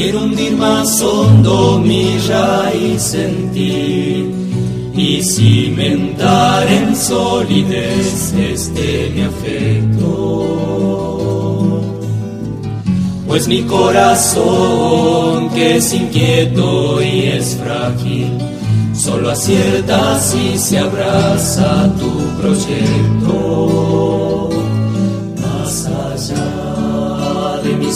[0.00, 4.32] Quiero hundir más hondo mi raíz en ti
[4.94, 10.44] y cimentar en solidez este mi afecto.
[13.26, 18.38] Pues mi corazón, que es inquieto y es frágil,
[18.94, 24.17] solo acierta si se abraza tu proyecto.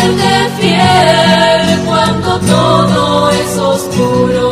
[0.00, 4.50] Dame ser de fiel cuando todo es oscuro,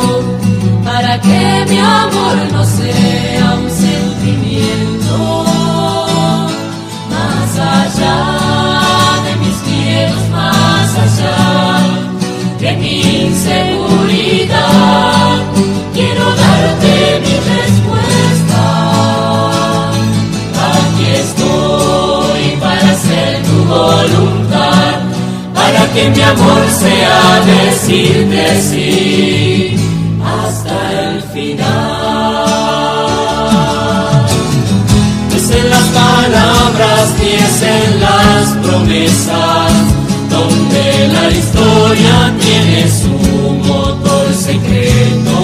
[0.84, 5.16] para que mi amor no sea un sentimiento
[7.10, 8.19] más allá
[9.25, 11.38] de mis miedos, más allá
[12.60, 12.94] de mi
[13.26, 14.58] inseguridad.
[15.94, 16.92] Quiero darte
[17.25, 17.37] mi
[25.98, 29.76] que mi amor sea decirte sí
[30.34, 31.78] hasta el final.
[35.37, 39.72] es en las palabras ni es en las promesas,
[40.31, 40.84] donde
[41.16, 43.16] la historia tiene su
[43.69, 45.37] motor secreto.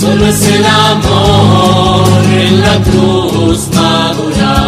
[0.00, 4.65] Solo es el amor en la cruz amor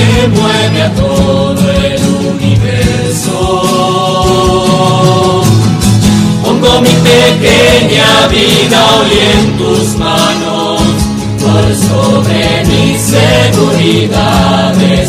[0.00, 2.00] que mueve a todo el
[2.34, 3.36] universo.
[6.44, 10.80] Pongo mi pequeña vida hoy en tus manos,
[11.40, 15.08] por sobre mis seguridades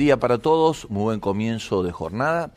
[0.00, 2.52] día, para todos, muy buen comienzo de jornada.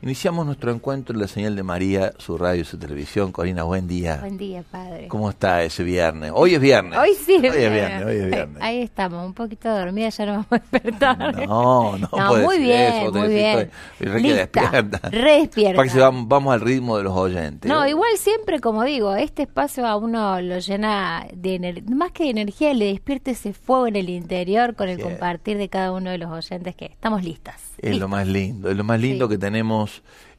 [0.00, 3.32] Iniciamos nuestro encuentro en la señal de María, su radio y su televisión.
[3.32, 4.18] Corina, buen día.
[4.20, 5.08] Buen día, padre.
[5.08, 6.30] ¿Cómo está ese viernes?
[6.32, 6.96] Hoy es viernes.
[6.96, 7.34] Hoy sí.
[7.36, 8.62] Hoy es viernes, hoy es viernes.
[8.62, 11.48] Ahí, estamos, un poquito dormida, ya nos vamos a despertar.
[11.48, 13.70] No, no, no muy bien, muy bien.
[13.98, 15.10] Estoy, re despierta.
[15.10, 15.76] Re despierta.
[15.76, 17.68] Para que vamos, vamos, al ritmo de los oyentes.
[17.68, 22.30] No, igual siempre, como digo, este espacio a uno lo llena de más que de
[22.30, 26.18] energía, le despierta ese fuego en el interior con el compartir de cada uno de
[26.18, 27.60] los oyentes que estamos listas.
[27.78, 29.87] Es lo más lindo, es lo más lindo que tenemos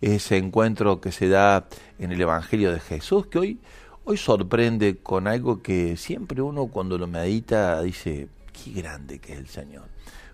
[0.01, 1.67] ese encuentro que se da
[1.97, 3.59] en el Evangelio de Jesús, que hoy,
[4.05, 9.39] hoy sorprende con algo que siempre uno cuando lo medita dice, qué grande que es
[9.39, 9.83] el Señor.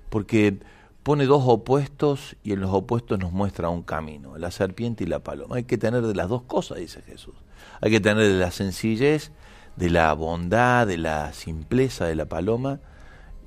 [0.09, 0.57] Porque
[1.03, 5.19] pone dos opuestos y en los opuestos nos muestra un camino, la serpiente y la
[5.19, 5.57] paloma.
[5.57, 7.35] Hay que tener de las dos cosas, dice Jesús.
[7.81, 9.31] Hay que tener de la sencillez,
[9.75, 12.79] de la bondad, de la simpleza de la paloma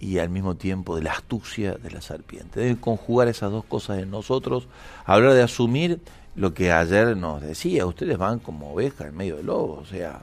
[0.00, 2.60] y al mismo tiempo de la astucia de la serpiente.
[2.60, 4.68] Debe conjugar esas dos cosas en nosotros,
[5.04, 6.00] hablar de asumir
[6.36, 10.22] lo que ayer nos decía, ustedes van como ovejas en medio del lobo, o sea,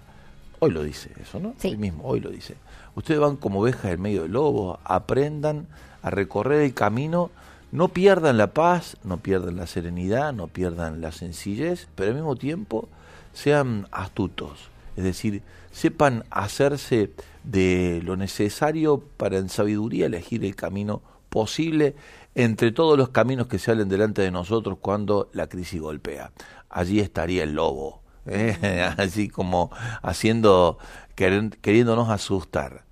[0.60, 1.54] hoy lo dice eso, ¿no?
[1.58, 1.76] Sí.
[1.76, 2.56] mismo, hoy lo dice.
[2.96, 5.68] Ustedes van como ovejas en medio del lobo, aprendan
[6.02, 7.32] a recorrer el camino,
[7.74, 12.38] no pierdan la paz, no pierdan la serenidad, no pierdan la sencillez, pero al mismo
[12.38, 12.88] tiempo
[13.34, 15.42] sean astutos, es decir,
[15.76, 17.12] sepan hacerse
[17.44, 21.96] de lo necesario para en sabiduría elegir el camino posible
[22.34, 26.32] entre todos los caminos que salen delante de nosotros cuando la crisis golpea.
[26.70, 28.90] Allí estaría el lobo, ¿eh?
[28.98, 29.70] así como
[30.02, 30.78] haciendo,
[31.16, 32.86] queriéndonos asustar.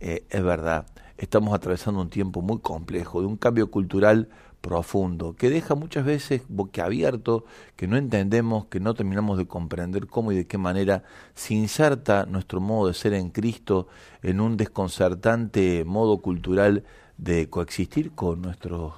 [0.00, 0.86] Eh, es verdad,
[1.18, 6.42] estamos atravesando un tiempo muy complejo, de un cambio cultural profundo, que deja muchas veces
[6.48, 7.44] boquiabierto,
[7.76, 11.02] que no entendemos, que no terminamos de comprender cómo y de qué manera
[11.34, 13.88] se inserta nuestro modo de ser en Cristo
[14.22, 16.84] en un desconcertante modo cultural
[17.16, 18.94] de coexistir con nuestros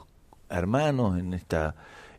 [0.48, 1.74] hermanos en esta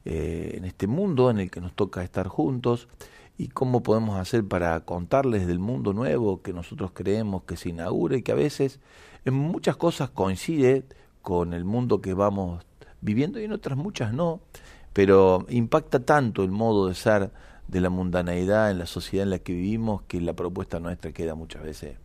[0.06, 2.90] eh, en este mundo en el que nos toca estar juntos
[3.38, 8.18] y cómo podemos hacer para contarles del mundo nuevo que nosotros creemos que se inaugure
[8.18, 8.82] y que a veces
[9.24, 10.84] en muchas cosas coincide
[11.22, 12.66] con el mundo que vamos
[13.04, 14.42] viviendo y en otras muchas no,
[14.94, 17.32] pero impacta tanto el modo de ser
[17.68, 21.36] de la mundaneidad en la sociedad en la que vivimos que la propuesta nuestra queda
[21.36, 21.98] muchas veces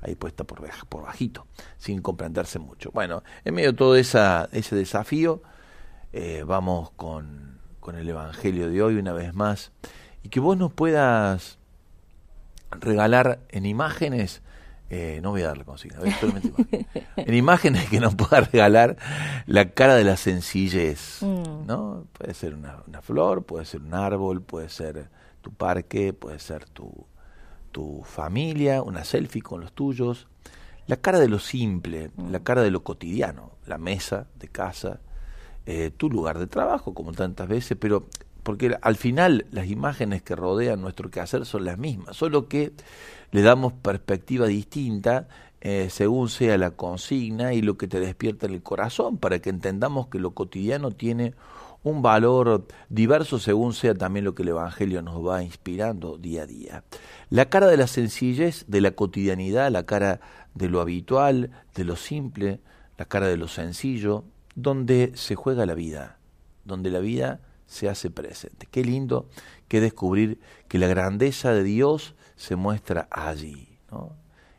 [0.00, 1.46] ahí puesta por, por bajito,
[1.78, 2.90] sin comprenderse mucho.
[2.92, 5.42] Bueno, en medio de todo esa, ese desafío,
[6.12, 9.70] eh, vamos con, con el Evangelio de hoy una vez más,
[10.22, 11.58] y que vos nos puedas
[12.70, 14.42] regalar en imágenes
[14.94, 16.00] eh, no voy a darle consigna,
[17.16, 18.98] en imágenes que nos pueda regalar
[19.46, 21.66] la cara de la sencillez, mm.
[21.66, 22.04] ¿no?
[22.12, 25.08] Puede ser una, flor, puede ser un árbol, puede ser
[25.40, 27.06] tu parque, puede ser tu,
[27.70, 30.28] tu familia, una selfie con los tuyos,
[30.86, 32.42] la cara de lo simple, la mm.
[32.42, 35.00] cara de lo cotidiano, la mesa de casa,
[35.64, 38.08] eh, tu lugar de trabajo, como tantas veces, pero
[38.42, 42.72] porque al final las imágenes que rodean nuestro quehacer son las mismas, solo que
[43.30, 45.28] le damos perspectiva distinta
[45.64, 49.50] eh, según sea la consigna y lo que te despierta en el corazón, para que
[49.50, 51.34] entendamos que lo cotidiano tiene
[51.84, 56.46] un valor diverso según sea también lo que el Evangelio nos va inspirando día a
[56.46, 56.84] día.
[57.30, 60.20] La cara de la sencillez, de la cotidianidad, la cara
[60.54, 62.60] de lo habitual, de lo simple,
[62.98, 64.24] la cara de lo sencillo,
[64.56, 66.18] donde se juega la vida,
[66.64, 67.40] donde la vida
[67.72, 68.68] se hace presente.
[68.70, 69.28] Qué lindo
[69.66, 70.38] que descubrir
[70.68, 74.12] que la grandeza de Dios se muestra allí, ¿no?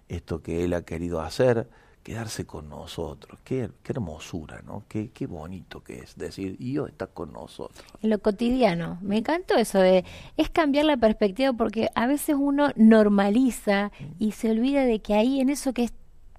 [0.09, 1.69] Esto que Él ha querido hacer,
[2.01, 3.39] quedarse con nosotros.
[3.43, 4.83] Qué, qué hermosura, ¿no?
[4.87, 7.85] Qué, qué bonito que es decir, Dios está con nosotros.
[8.01, 10.03] Lo cotidiano, me encantó eso de,
[10.35, 15.39] es cambiar la perspectiva porque a veces uno normaliza y se olvida de que ahí
[15.39, 15.93] en eso que es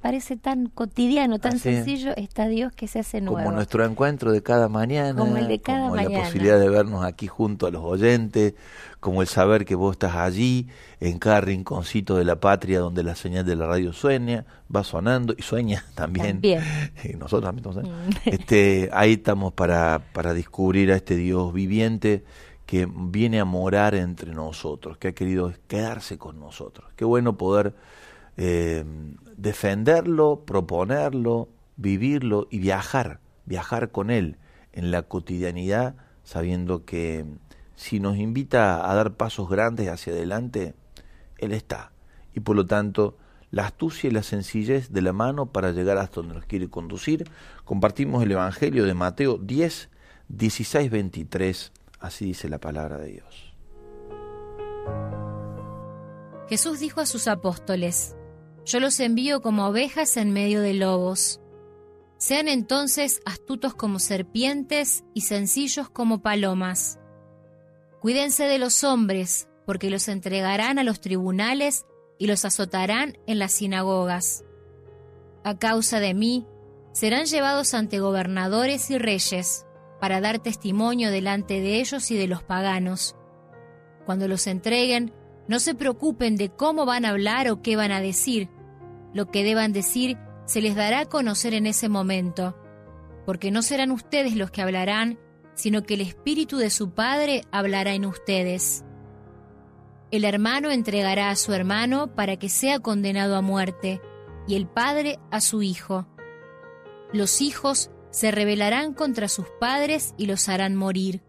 [0.04, 3.38] parece tan cotidiano, tan sencillo, está Dios que se hace nuevo.
[3.38, 7.02] Como nuestro encuentro de cada mañana, como el de cada como la posibilidad de vernos
[7.06, 8.52] aquí junto a los oyentes,
[9.00, 10.68] como el saber que vos estás allí,
[11.00, 14.44] en cada rinconcito de la patria donde la señal de la radio sueña,
[14.74, 16.42] va sonando y sueña también.
[17.02, 17.86] Y nosotros también.
[17.86, 18.10] Mm.
[18.26, 22.24] Este, ahí estamos para, para descubrir a este Dios viviente
[22.66, 26.92] que viene a morar entre nosotros, que ha querido quedarse con nosotros.
[26.94, 27.72] Qué bueno poder
[28.36, 28.84] eh,
[29.36, 34.38] defenderlo, proponerlo, vivirlo y viajar, viajar con él
[34.72, 37.24] en la cotidianidad, sabiendo que
[37.76, 40.74] si nos invita a dar pasos grandes hacia adelante,
[41.38, 41.92] él está.
[42.34, 43.16] Y por lo tanto,
[43.50, 47.30] la astucia y la sencillez de la mano para llegar hasta donde nos quiere conducir.
[47.64, 49.90] Compartimos el Evangelio de Mateo 10,
[50.28, 51.72] 16, 23.
[52.00, 53.54] Así dice la palabra de Dios.
[56.48, 58.16] Jesús dijo a sus apóstoles,
[58.64, 61.40] yo los envío como ovejas en medio de lobos.
[62.16, 66.98] Sean entonces astutos como serpientes y sencillos como palomas.
[68.00, 71.86] Cuídense de los hombres, porque los entregarán a los tribunales
[72.18, 74.44] y los azotarán en las sinagogas.
[75.42, 76.46] A causa de mí,
[76.92, 79.66] serán llevados ante gobernadores y reyes,
[80.00, 83.16] para dar testimonio delante de ellos y de los paganos.
[84.06, 85.12] Cuando los entreguen,
[85.48, 88.48] no se preocupen de cómo van a hablar o qué van a decir.
[89.12, 92.56] Lo que deban decir se les dará a conocer en ese momento,
[93.26, 95.18] porque no serán ustedes los que hablarán,
[95.54, 98.84] sino que el Espíritu de su Padre hablará en ustedes.
[100.10, 104.00] El hermano entregará a su hermano para que sea condenado a muerte,
[104.46, 106.06] y el padre a su hijo.
[107.12, 111.22] Los hijos se rebelarán contra sus padres y los harán morir.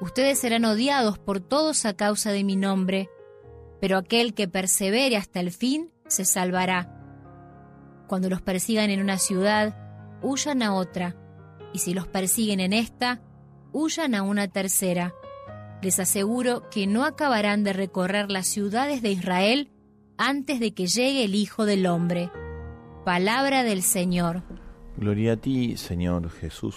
[0.00, 3.08] Ustedes serán odiados por todos a causa de mi nombre,
[3.80, 6.92] pero aquel que persevere hasta el fin se salvará.
[8.08, 9.76] Cuando los persigan en una ciudad,
[10.22, 11.16] huyan a otra,
[11.72, 13.20] y si los persiguen en esta,
[13.72, 15.14] huyan a una tercera.
[15.82, 19.70] Les aseguro que no acabarán de recorrer las ciudades de Israel
[20.16, 22.30] antes de que llegue el Hijo del Hombre.
[23.04, 24.42] Palabra del Señor.
[24.96, 26.76] Gloria a ti, Señor Jesús.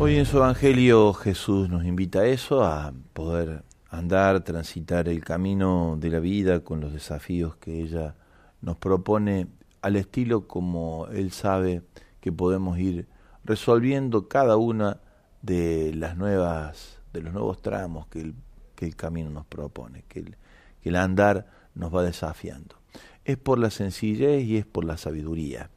[0.00, 5.96] Hoy en su Evangelio Jesús nos invita a eso, a poder andar, transitar el camino
[5.98, 8.14] de la vida con los desafíos que ella
[8.60, 9.48] nos propone
[9.82, 11.82] al estilo como Él sabe
[12.20, 13.08] que podemos ir
[13.44, 15.00] resolviendo cada una
[15.42, 18.34] de las nuevas, de los nuevos tramos que el,
[18.76, 20.36] que el camino nos propone, que el,
[20.80, 22.76] que el andar nos va desafiando.
[23.24, 25.70] Es por la sencillez y es por la sabiduría.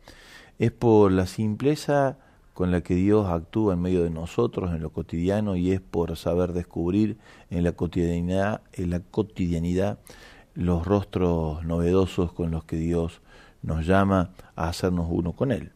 [0.59, 2.19] Es por la simpleza
[2.53, 6.15] con la que Dios actúa en medio de nosotros en lo cotidiano y es por
[6.17, 7.17] saber descubrir
[7.49, 9.99] en la cotidianidad, en la cotidianidad
[10.53, 13.21] los rostros novedosos con los que Dios
[13.61, 15.71] nos llama a hacernos uno con Él.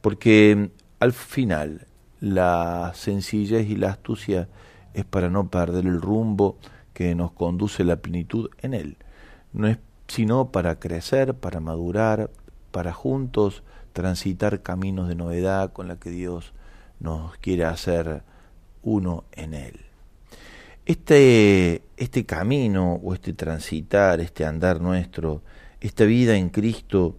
[0.00, 1.86] Porque al final
[2.20, 4.48] la sencillez y la astucia
[4.94, 6.58] es para no perder el rumbo
[6.92, 8.96] que nos conduce la plenitud en Él.
[9.52, 9.78] No es
[10.08, 12.30] sino para crecer, para madurar,
[12.70, 16.52] para juntos transitar caminos de novedad con la que Dios
[17.00, 18.22] nos quiere hacer
[18.82, 19.80] uno en Él.
[20.84, 25.42] Este, este camino o este transitar, este andar nuestro,
[25.80, 27.16] esta vida en Cristo,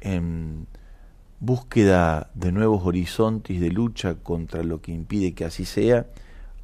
[0.00, 0.66] en
[1.40, 6.06] búsqueda de nuevos horizontes de lucha contra lo que impide que así sea,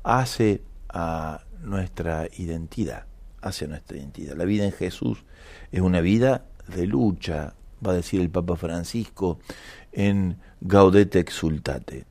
[0.02, 3.06] hace a nuestra identidad,
[3.40, 4.36] hace a nuestra identidad.
[4.36, 5.24] La vida en Jesús
[5.70, 7.54] es una vida de lucha,
[7.86, 9.38] va a decir el Papa Francisco
[9.92, 12.04] en Gaudete Exultate.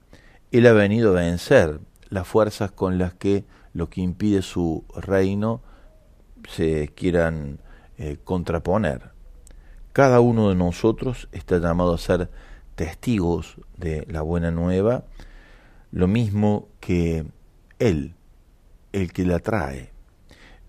[0.51, 5.61] Él ha venido a vencer las fuerzas con las que lo que impide su reino
[6.49, 7.59] se quieran
[7.97, 9.11] eh, contraponer.
[9.93, 12.29] Cada uno de nosotros está llamado a ser
[12.75, 15.05] testigos de la buena nueva,
[15.91, 17.25] lo mismo que
[17.79, 18.15] Él,
[18.91, 19.91] el que la trae.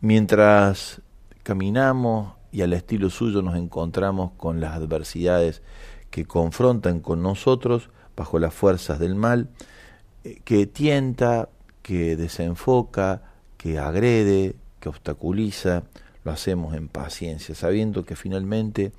[0.00, 1.00] Mientras
[1.42, 5.62] caminamos y al estilo suyo nos encontramos con las adversidades
[6.10, 9.48] que confrontan con nosotros bajo las fuerzas del mal,
[10.22, 11.48] eh, que tienta,
[11.80, 13.22] que desenfoca,
[13.56, 15.84] que agrede, que obstaculiza,
[16.24, 18.92] lo hacemos en paciencia, sabiendo que finalmente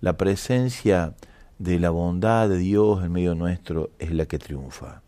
[0.00, 1.14] la presencia
[1.58, 5.02] de la bondad de Dios en medio nuestro es la que triunfa.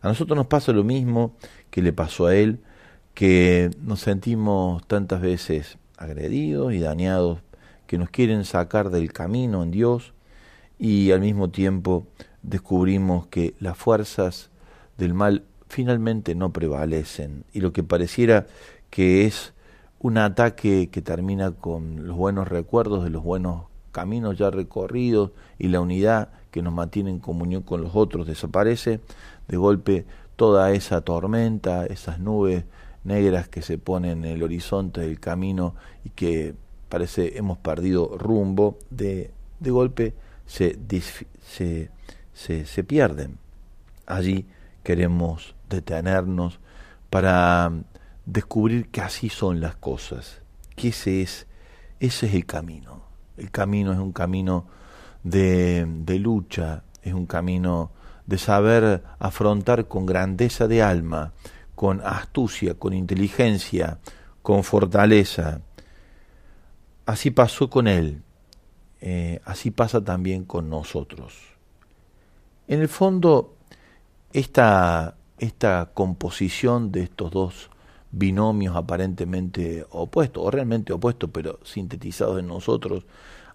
[0.00, 1.36] A nosotros nos pasa lo mismo
[1.70, 2.60] que le pasó a él,
[3.14, 7.40] que nos sentimos tantas veces agredidos y dañados,
[7.86, 10.14] que nos quieren sacar del camino en Dios
[10.78, 12.06] y al mismo tiempo
[12.42, 14.50] descubrimos que las fuerzas
[14.98, 18.46] del mal finalmente no prevalecen y lo que pareciera
[18.90, 19.52] que es
[19.98, 25.68] un ataque que termina con los buenos recuerdos de los buenos caminos ya recorridos y
[25.68, 29.00] la unidad que nos mantiene en comunión con los otros desaparece,
[29.48, 30.04] de golpe
[30.36, 32.64] toda esa tormenta, esas nubes
[33.04, 36.54] negras que se ponen en el horizonte del camino y que
[36.88, 39.30] parece hemos perdido rumbo, de,
[39.60, 40.14] de golpe
[40.46, 40.78] se,
[41.42, 41.90] se,
[42.32, 43.38] se, se pierden.
[44.06, 44.46] Allí
[44.82, 46.60] queremos detenernos
[47.10, 47.72] para
[48.26, 50.42] descubrir que así son las cosas,
[50.76, 51.46] que ese es,
[52.00, 53.02] ese es el camino.
[53.36, 54.66] El camino es un camino
[55.22, 57.90] de, de lucha, es un camino
[58.26, 61.32] de saber afrontar con grandeza de alma
[61.74, 63.98] con astucia, con inteligencia,
[64.42, 65.60] con fortaleza.
[67.06, 68.22] Así pasó con él,
[69.00, 71.34] eh, así pasa también con nosotros.
[72.66, 73.56] En el fondo,
[74.32, 77.70] esta, esta composición de estos dos
[78.10, 83.04] binomios aparentemente opuestos, o realmente opuestos, pero sintetizados en nosotros,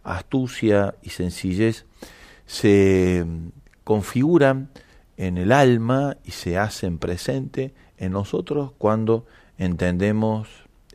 [0.04, 1.86] astucia y sencillez,
[2.46, 3.26] se
[3.84, 4.70] configuran
[5.18, 9.26] en el alma y se hacen presente en nosotros cuando
[9.58, 10.48] entendemos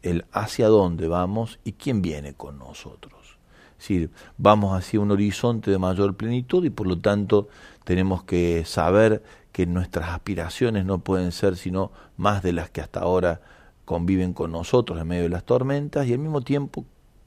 [0.03, 3.39] el hacia dónde vamos y quién viene con nosotros.
[3.79, 7.49] Es decir, vamos hacia un horizonte de mayor plenitud y por lo tanto
[7.85, 13.01] tenemos que saber que nuestras aspiraciones no pueden ser sino más de las que hasta
[13.01, 13.41] ahora
[13.85, 16.85] conviven con nosotros en medio de las tormentas y al mismo tiempo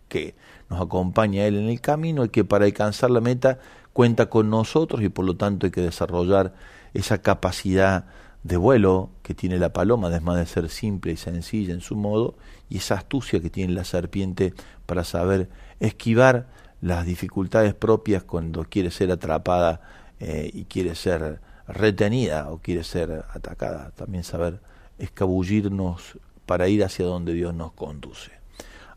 [0.09, 0.35] que
[0.69, 3.59] nos acompaña Él en el camino y que para alcanzar la meta
[3.93, 6.53] cuenta con nosotros y por lo tanto hay que desarrollar
[6.93, 8.05] esa capacidad
[8.47, 12.35] de vuelo que tiene la paloma, además de ser simple y sencilla en su modo,
[12.69, 14.53] y esa astucia que tiene la serpiente
[14.85, 15.49] para saber
[15.79, 16.47] esquivar
[16.81, 19.81] las dificultades propias cuando quiere ser atrapada
[20.19, 23.91] eh, y quiere ser retenida o quiere ser atacada.
[23.91, 24.61] También saber
[24.97, 28.31] escabullirnos para ir hacia donde Dios nos conduce.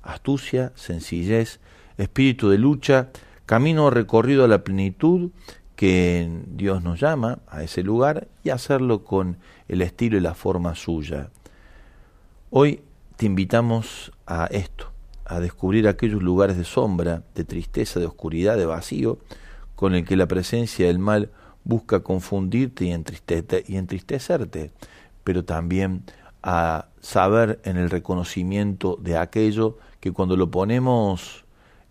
[0.02, 1.58] Astucia, sencillez,
[1.98, 3.08] espíritu de lucha,
[3.46, 5.30] camino recorrido a la plenitud
[5.80, 10.74] que Dios nos llama a ese lugar y hacerlo con el estilo y la forma
[10.74, 11.30] suya.
[12.50, 12.82] Hoy
[13.16, 14.92] te invitamos a esto,
[15.24, 19.20] a descubrir aquellos lugares de sombra, de tristeza, de oscuridad, de vacío,
[19.74, 21.30] con el que la presencia del mal
[21.64, 24.72] busca confundirte y, y entristecerte,
[25.24, 26.02] pero también
[26.42, 31.46] a saber en el reconocimiento de aquello que cuando lo ponemos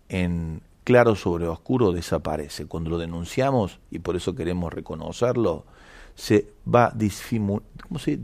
[0.09, 2.65] en claro sobre oscuro desaparece.
[2.65, 5.67] Cuando lo denunciamos, y por eso queremos reconocerlo,
[6.15, 8.17] se va disfimu ¿cómo se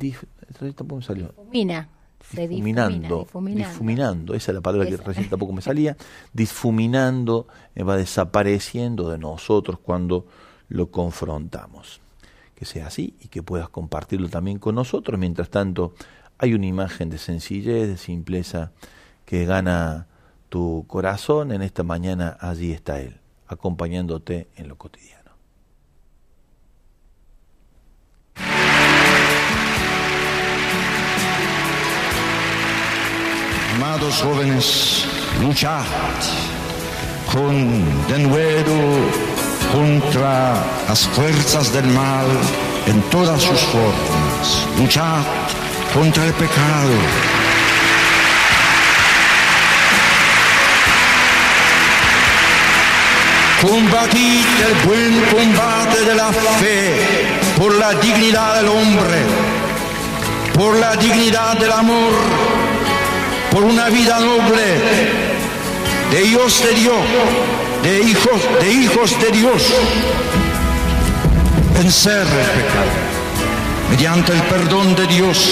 [1.01, 1.27] salió?
[1.27, 1.89] Difumina.
[2.27, 5.95] Se difuminando, difuminando, esa es la palabra que recién tampoco me salía,
[6.33, 7.45] difuminando,
[7.75, 10.25] eh, va desapareciendo de nosotros cuando
[10.67, 12.01] lo confrontamos.
[12.55, 15.19] Que sea así y que puedas compartirlo también con nosotros.
[15.19, 15.93] Mientras tanto,
[16.39, 18.71] hay una imagen de sencillez, de simpleza
[19.23, 20.07] que gana
[20.49, 25.31] tu corazón, en esta mañana allí está Él, acompañándote en lo cotidiano.
[33.75, 35.05] Amados jóvenes,
[35.41, 35.83] luchad
[37.31, 38.73] con denuedo
[39.73, 40.53] contra
[40.87, 42.27] las fuerzas del mal
[42.87, 44.67] en todas sus formas.
[44.79, 45.23] Luchad
[45.93, 47.44] contra el pecado
[53.67, 56.93] Combatid el buen combate de la fe
[57.57, 59.17] por la dignidad del hombre,
[60.53, 62.11] por la dignidad del amor,
[63.49, 64.81] por una vida noble,
[66.11, 66.95] de hijos de Dios,
[67.81, 69.73] de hijos, de hijos de Dios.
[71.75, 73.15] Vencer el pecado
[73.89, 75.49] mediante el perdón de Dios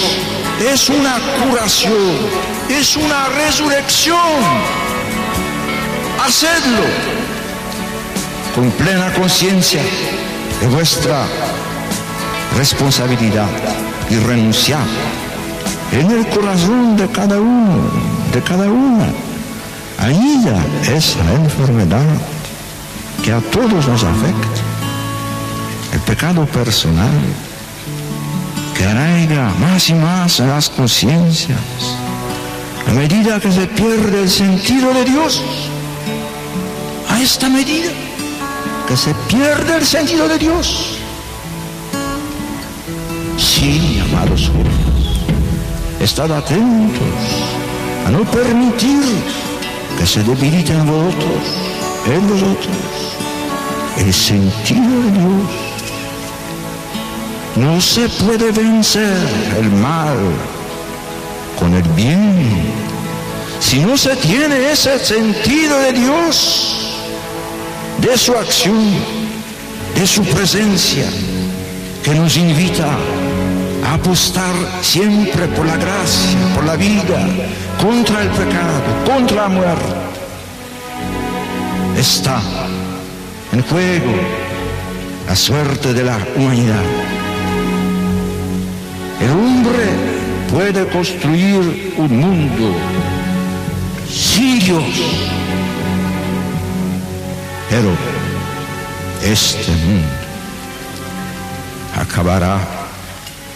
[0.60, 2.16] es una curación,
[2.68, 4.20] es una resurrección.
[6.24, 7.13] Hacedlo
[8.54, 9.80] con plena conciencia
[10.60, 11.26] de vuestra
[12.56, 13.48] responsabilidad
[14.08, 14.86] y renunciar
[15.92, 17.90] en el corazón de cada uno,
[18.32, 19.06] de cada una.
[19.98, 20.56] Anida
[20.94, 22.04] esa enfermedad
[23.24, 24.60] que a todos nos afecta,
[25.92, 27.12] el pecado personal
[28.76, 31.58] que arraiga más y más en las conciencias
[32.86, 35.42] a medida que se pierde el sentido de Dios.
[37.08, 37.90] A esta medida
[38.86, 40.98] que se pierde el sentido de Dios.
[43.38, 47.02] Sí, amados jóvenes, estad atentos
[48.06, 49.02] a no permitir
[49.98, 51.42] que se debiliten en vosotros,
[52.06, 52.76] en vosotros,
[53.98, 55.50] el sentido de Dios.
[57.56, 59.16] No se puede vencer
[59.58, 60.18] el mal
[61.58, 62.72] con el bien
[63.60, 66.83] si no se tiene ese sentido de Dios
[68.04, 68.92] de su acción,
[69.94, 71.06] de su presencia,
[72.02, 72.86] que nos invita
[73.82, 77.26] a apostar siempre por la gracia, por la vida,
[77.82, 79.94] contra el pecado, contra la muerte.
[81.98, 82.42] Está
[83.52, 84.12] en juego
[85.26, 86.84] la suerte de la humanidad.
[89.18, 89.86] El hombre
[90.52, 92.74] puede construir un mundo
[94.10, 94.84] sin Dios
[97.70, 97.90] pero
[99.22, 100.08] este mundo
[101.96, 102.58] acabará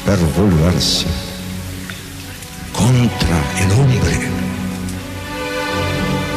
[0.05, 1.07] por volverse
[2.73, 4.31] contra el hombre.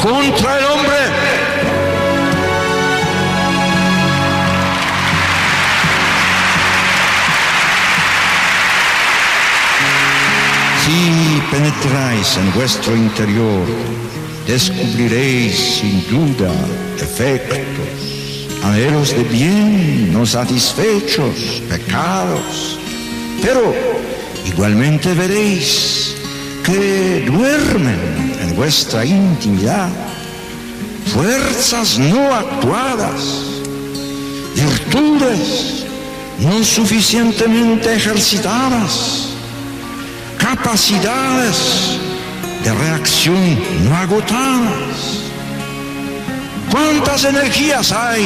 [0.01, 1.01] Contra el hombre.
[10.83, 13.65] Si penetráis en vuestro interior,
[14.51, 16.51] descubriréis sin duda
[16.99, 17.87] defectos,
[18.61, 22.77] anhelos de bien no satisfechos, pecados,
[23.41, 23.73] pero
[24.45, 26.15] igualmente veréis
[26.65, 29.89] que duermen en vuestra intimidad
[31.13, 33.21] fuerzas no actuadas,
[34.53, 35.85] virtudes
[36.39, 39.29] no suficientemente ejercitadas,
[40.37, 42.10] capacidades
[42.63, 45.21] de reacción no agotadas.
[46.71, 48.25] ¿Cuántas energías hay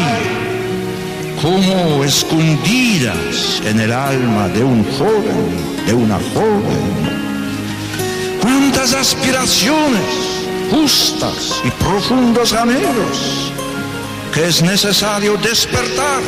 [1.41, 7.25] como escondidas en el alma de un joven, de una joven?
[8.41, 10.35] ¿Cuántas aspiraciones?
[10.71, 13.51] justas y profundos anhelos
[14.33, 16.21] que es necesario despertar,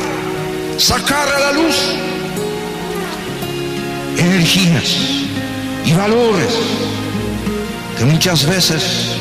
[0.77, 1.75] sacar a la luz
[4.17, 4.95] energías
[5.85, 6.53] y valores
[7.97, 9.17] que muchas veces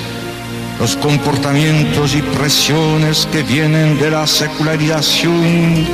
[0.79, 5.87] los comportamientos y presiones que vienen de la secularización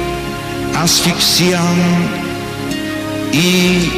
[0.74, 2.10] asfixian
[3.32, 3.90] y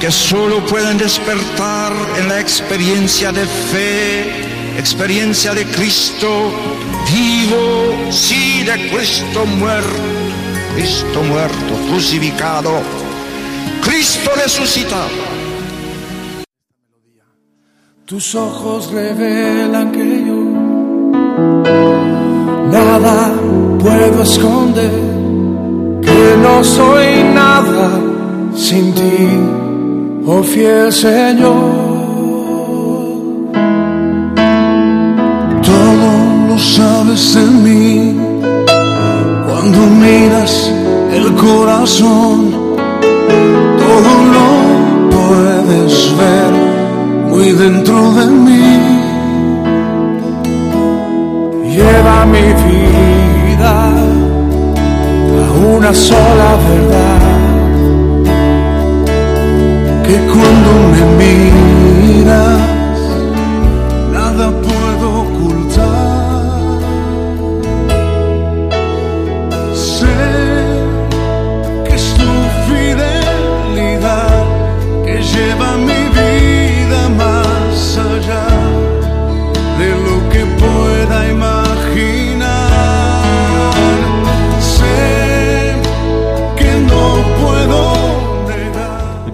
[0.00, 6.50] que solo pueden despertar en la experiencia de fe experiencia de Cristo
[7.12, 10.02] vivo, sí de Cristo muerto,
[10.74, 12.80] Cristo muerto, crucificado,
[13.82, 15.41] Cristo resucitado.
[18.04, 20.42] Tus ojos revelan que yo
[22.70, 23.32] nada
[23.78, 24.90] puedo esconder,
[26.02, 27.90] que no soy nada
[28.54, 29.28] sin ti,
[30.26, 31.92] oh fiel Señor.
[36.62, 38.16] sabes de mí.
[39.46, 40.70] Cuando miras
[41.12, 42.52] el corazón,
[43.82, 44.46] todo lo
[45.10, 46.41] puedes ver
[47.54, 48.78] dentro de mí.
[51.74, 53.90] Lleva mi vida
[55.38, 57.22] a una sola verdad.
[60.06, 62.71] Que cuando me miras,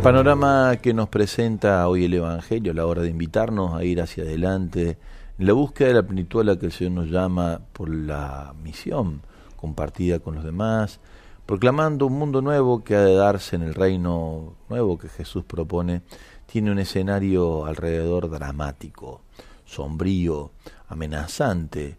[0.08, 4.24] panorama que nos presenta hoy el Evangelio a la hora de invitarnos a ir hacia
[4.24, 4.96] adelante
[5.38, 8.54] en la búsqueda de la plenitud a la que el Señor nos llama por la
[8.62, 9.20] misión
[9.56, 10.98] compartida con los demás,
[11.44, 16.00] proclamando un mundo nuevo que ha de darse en el reino nuevo que Jesús propone,
[16.46, 19.20] tiene un escenario alrededor dramático,
[19.66, 20.52] sombrío,
[20.88, 21.98] amenazante,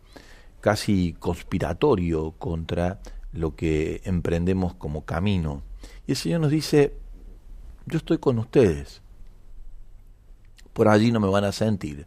[0.61, 3.01] casi conspiratorio contra
[3.33, 5.61] lo que emprendemos como camino.
[6.07, 6.97] Y el Señor nos dice,
[7.89, 9.02] yo estoy con ustedes.
[10.73, 12.06] Por allí no me van a sentir,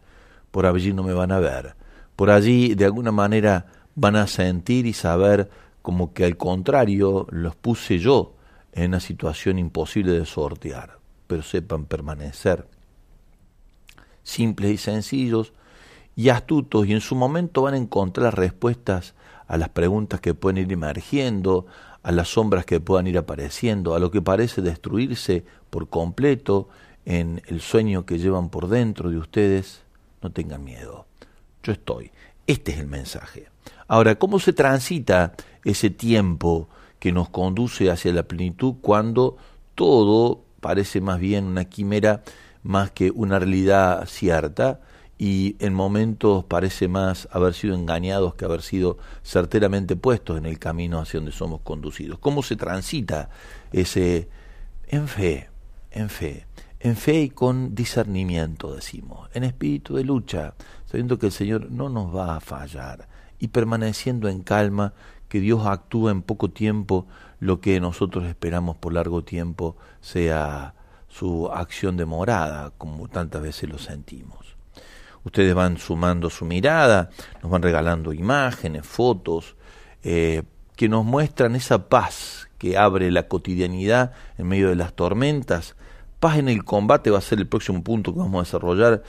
[0.50, 1.74] por allí no me van a ver,
[2.16, 5.50] por allí de alguna manera van a sentir y saber
[5.82, 8.34] como que al contrario los puse yo
[8.72, 12.66] en una situación imposible de sortear, pero sepan permanecer
[14.22, 15.52] simples y sencillos
[16.14, 19.14] y astutos y en su momento van a encontrar respuestas
[19.46, 21.66] a las preguntas que pueden ir emergiendo,
[22.02, 26.68] a las sombras que puedan ir apareciendo, a lo que parece destruirse por completo
[27.04, 29.82] en el sueño que llevan por dentro de ustedes,
[30.20, 31.06] no tengan miedo.
[31.62, 32.10] Yo estoy.
[32.46, 33.48] Este es el mensaje.
[33.86, 35.34] Ahora, ¿cómo se transita
[35.64, 39.36] ese tiempo que nos conduce hacia la plenitud cuando
[39.74, 42.22] todo parece más bien una quimera
[42.62, 44.80] más que una realidad cierta?
[45.22, 50.58] Y en momentos parece más haber sido engañados que haber sido certeramente puestos en el
[50.58, 52.18] camino hacia donde somos conducidos.
[52.18, 53.30] ¿Cómo se transita
[53.70, 54.28] ese
[54.88, 55.48] en fe,
[55.92, 56.48] en fe,
[56.80, 60.54] en fe y con discernimiento, decimos, en espíritu de lucha,
[60.86, 63.08] sabiendo que el Señor no nos va a fallar
[63.38, 64.92] y permaneciendo en calma,
[65.28, 67.06] que Dios actúa en poco tiempo
[67.38, 70.74] lo que nosotros esperamos por largo tiempo sea
[71.06, 74.51] su acción de morada, como tantas veces lo sentimos.
[75.24, 77.10] Ustedes van sumando su mirada,
[77.42, 79.56] nos van regalando imágenes, fotos,
[80.02, 80.42] eh,
[80.76, 85.76] que nos muestran esa paz que abre la cotidianidad en medio de las tormentas.
[86.20, 89.02] Paz en el combate va a ser el próximo punto que vamos a desarrollar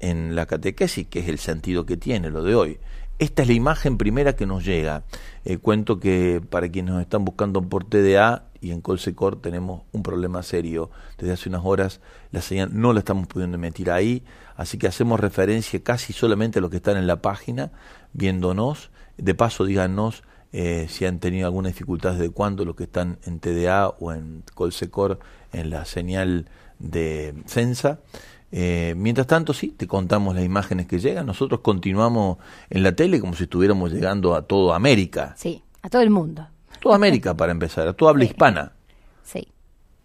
[0.00, 2.78] en la catequesis, que es el sentido que tiene lo de hoy.
[3.18, 5.02] Esta es la imagen primera que nos llega.
[5.44, 10.02] Eh, cuento que para quienes nos están buscando por TDA y en Colsecor tenemos un
[10.02, 10.90] problema serio.
[11.16, 14.24] Desde hace unas horas la señal no la estamos pudiendo emitir ahí,
[14.56, 17.72] así que hacemos referencia casi solamente a los que están en la página
[18.12, 18.90] viéndonos.
[19.16, 23.40] De paso, díganos eh, si han tenido alguna dificultad desde cuándo los que están en
[23.40, 25.18] TDA o en Colsecor
[25.52, 28.00] en la señal de Censa.
[28.50, 31.26] Eh, mientras tanto, sí, te contamos las imágenes que llegan.
[31.26, 32.38] Nosotros continuamos
[32.70, 35.34] en la tele como si estuviéramos llegando a toda América.
[35.36, 36.48] Sí, a todo el mundo.
[36.80, 38.72] Toda América, para empezar, a toda habla hispana.
[39.22, 39.48] Sí.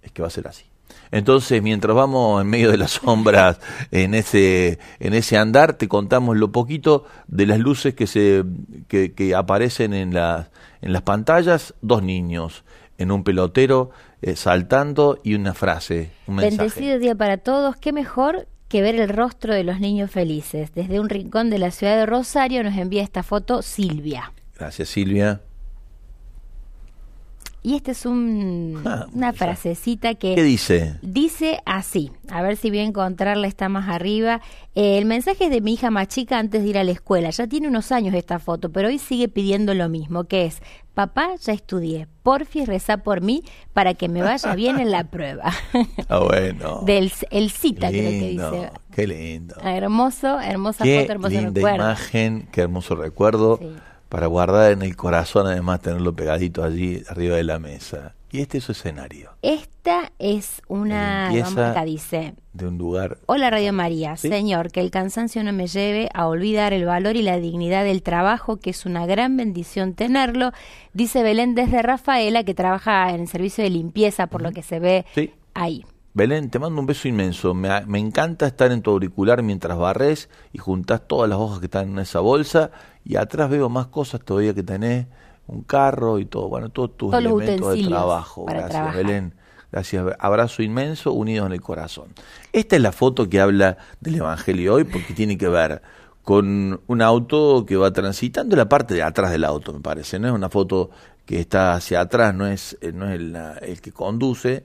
[0.01, 0.65] Es que va a ser así.
[1.11, 3.59] Entonces, mientras vamos en medio de las sombras
[3.91, 8.43] en ese en ese andar, te contamos lo poquito de las luces que se
[8.87, 10.49] que, que aparecen en las
[10.81, 12.63] en las pantallas, dos niños
[12.97, 16.57] en un pelotero eh, saltando y una frase, un mensaje.
[16.57, 20.73] Bendecido día para todos, qué mejor que ver el rostro de los niños felices.
[20.73, 24.31] Desde un rincón de la ciudad de Rosario nos envía esta foto Silvia.
[24.57, 25.41] Gracias, Silvia.
[27.65, 30.97] Y esta es un, Ah, una frasecita que ¿Qué dice?
[31.01, 34.41] dice así, a ver si voy a encontrarla, está más arriba.
[34.75, 37.29] Eh, el mensaje es de mi hija más chica antes de ir a la escuela.
[37.29, 40.61] Ya tiene unos años esta foto, pero hoy sigue pidiendo lo mismo, que es,
[40.93, 45.53] papá, ya estudié, porfis reza por mí para que me vaya bien en la prueba.
[46.09, 46.81] Ah, bueno.
[46.85, 48.71] Del el cita, creo que dice.
[48.93, 49.55] Qué lindo.
[49.63, 51.75] Hermoso, hermosa Qué foto, hermoso linda recuerdo.
[51.77, 53.57] imagen, qué hermoso recuerdo.
[53.61, 53.69] Sí.
[54.13, 58.13] Para guardar en el corazón, además, tenerlo pegadito allí arriba de la mesa.
[58.31, 61.49] Y este es su escenario, Esta es una, Limpieza.
[61.55, 63.17] vamos acá dice, de un lugar.
[63.25, 64.29] Hola Radio María, ¿Sí?
[64.29, 68.03] Señor, que el cansancio no me lleve a olvidar el valor y la dignidad del
[68.03, 70.51] trabajo, que es una gran bendición tenerlo.
[70.93, 74.79] Dice Belén desde Rafaela, que trabaja en el servicio de limpieza, por lo que se
[74.79, 75.31] ve Sí.
[75.55, 75.85] ahí.
[76.15, 77.55] Belén, te mando un beso inmenso.
[77.55, 81.65] Me, me encanta estar en tu auricular mientras barres y juntás todas las hojas que
[81.65, 82.69] están en esa bolsa.
[83.03, 85.07] Y atrás veo más cosas todavía que tenés,
[85.47, 86.49] un carro y todo.
[86.49, 88.45] Bueno, todos tus Todos elementos de trabajo.
[88.45, 88.95] Gracias, trabajar.
[88.95, 89.33] Belén.
[89.71, 90.05] Gracias.
[90.19, 92.09] Abrazo inmenso, unidos en el corazón.
[92.51, 95.81] Esta es la foto que habla del Evangelio hoy porque tiene que ver
[96.21, 100.19] con un auto que va transitando la parte de atrás del auto, me parece.
[100.19, 100.91] No es una foto
[101.25, 103.19] que está hacia atrás, no es, eh, no es
[103.61, 104.63] el que conduce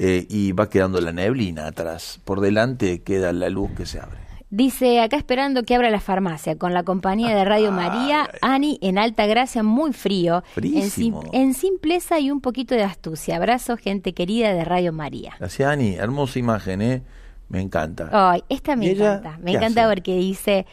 [0.00, 2.20] eh, y va quedando la neblina atrás.
[2.24, 4.18] Por delante queda la luz que se abre.
[4.50, 8.96] Dice, acá esperando que abra la farmacia, con la compañía de Radio María, Ani en
[8.96, 13.36] Alta Gracia, muy frío, en, sim- en simpleza y un poquito de astucia.
[13.36, 15.34] Abrazo, gente querida de Radio María.
[15.38, 15.96] Gracias, Ani.
[15.96, 17.02] Hermosa imagen, ¿eh?
[17.50, 18.08] Me encanta.
[18.12, 19.38] Ay, esta me ¿Y ella encanta.
[19.42, 19.94] Me encanta hace?
[19.94, 20.64] porque dice,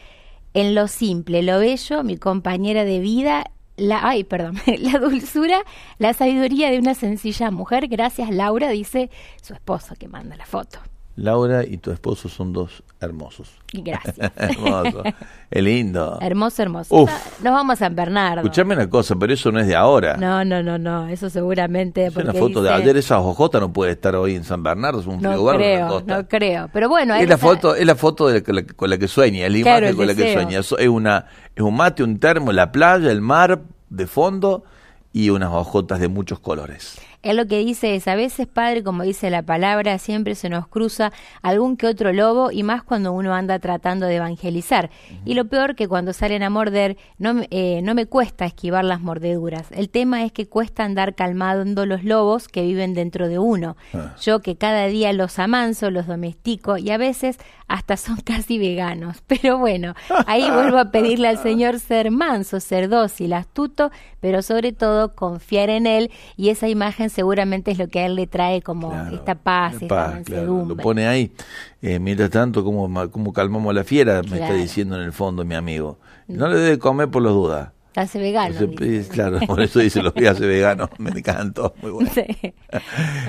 [0.54, 3.44] en lo simple, lo bello, mi compañera de vida,
[3.76, 5.58] la, ay, perdón, la dulzura,
[5.98, 7.88] la sabiduría de una sencilla mujer.
[7.88, 9.10] Gracias, Laura, dice
[9.42, 10.78] su esposo que manda la foto.
[11.16, 13.50] Laura y tu esposo son dos hermosos.
[13.72, 14.16] Gracias.
[14.36, 15.02] Hermoso.
[15.50, 16.18] Es lindo.
[16.22, 16.94] hermoso, hermoso.
[17.02, 17.10] Uf.
[17.42, 18.40] Nos vamos a San Bernardo.
[18.42, 20.16] Escuchame una cosa, pero eso no es de ahora.
[20.16, 22.06] No, no, no, no, eso seguramente.
[22.06, 22.96] es una foto de ayer.
[22.96, 25.00] Esa ojota no puede estar hoy en San Bernardo.
[25.00, 26.68] Es un No creo, no creo.
[26.72, 29.46] Pero bueno, Es la está- foto, es la foto de la, con la que sueña,
[29.46, 30.58] es la Claro, imagen el con la que sueña.
[30.60, 34.64] Es una, es un mate, un termo, la playa, el mar de fondo
[35.12, 36.98] y unas hojotas de muchos colores.
[37.30, 40.66] Él lo que dice es, a veces, padre, como dice la palabra, siempre se nos
[40.68, 41.12] cruza
[41.42, 44.90] algún que otro lobo y más cuando uno anda tratando de evangelizar.
[45.24, 48.84] Y lo peor que cuando salen a morder, no, me- eh, no me cuesta esquivar
[48.84, 49.70] las mordeduras.
[49.72, 53.76] El tema es que cuesta andar calmando los lobos que viven dentro de uno.
[53.94, 54.14] Ah.
[54.22, 59.22] Yo que cada día los amanso, los domestico y a veces hasta son casi veganos.
[59.26, 59.94] Pero bueno,
[60.26, 65.70] ahí vuelvo a pedirle al Señor ser manso, ser dócil, astuto, pero sobre todo confiar
[65.70, 69.16] en Él y esa imagen seguramente es lo que a Él le trae como Claro,
[69.16, 70.66] esta paz, esta paz, claro.
[70.66, 71.32] Lo pone ahí.
[71.80, 74.20] Eh, mientras tanto, ¿cómo, cómo calmamos a la fiera?
[74.22, 75.98] Me está diciendo en el fondo mi amigo.
[76.28, 77.70] No le debe comer por las dudas.
[77.94, 78.54] Hace vegano.
[78.60, 80.90] Entonces, claro, por eso dice los días veganos.
[80.98, 82.10] Me encantó, muy bueno.
[82.12, 82.26] Sí.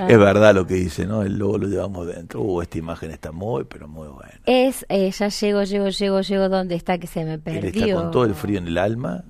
[0.10, 1.22] Es verdad lo que dice, ¿no?
[1.22, 2.42] El lobo lo llevamos dentro.
[2.42, 4.34] Uh, esta imagen está muy, pero muy buena.
[4.46, 7.86] Es, eh, ya llego, llego, llego, llego, ¿dónde está que se me Él perdió?
[7.86, 9.24] está con todo el frío en el alma.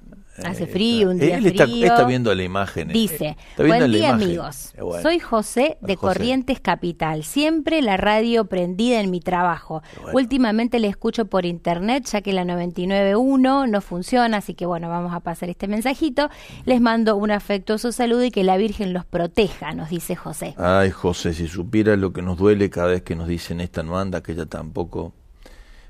[0.46, 1.86] Hace Eh, frío, un está- día Él está, frío.
[1.88, 2.90] está viendo la imagen.
[2.92, 5.02] eh, Dice, está viendo buen día amigos, Eh, bueno.
[5.02, 6.14] soy José de José.
[6.14, 9.82] Corrientes Capital, siempre la radio prendida en mi trabajo.
[10.02, 10.16] bueno.
[10.18, 15.14] Últimamente le escucho por internet ya que la 99.1 no funciona, así que bueno, vamos
[15.14, 16.30] a pasar este mensajito.
[16.66, 20.54] Les mando un afectuoso saludo y que la Virgen los proteja, nos dice José.
[20.58, 23.98] Ay, José, si supieras lo que nos duele cada vez que nos dicen esta no
[24.00, 25.14] anda, aquella tampoco.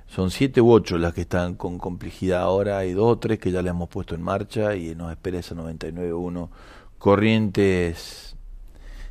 [0.07, 3.51] Son siete u ocho las que están con complejidad ahora, hay dos o tres que
[3.51, 6.49] ya le hemos puesto en marcha y nos espera esa 99.1.
[6.97, 8.35] Corrientes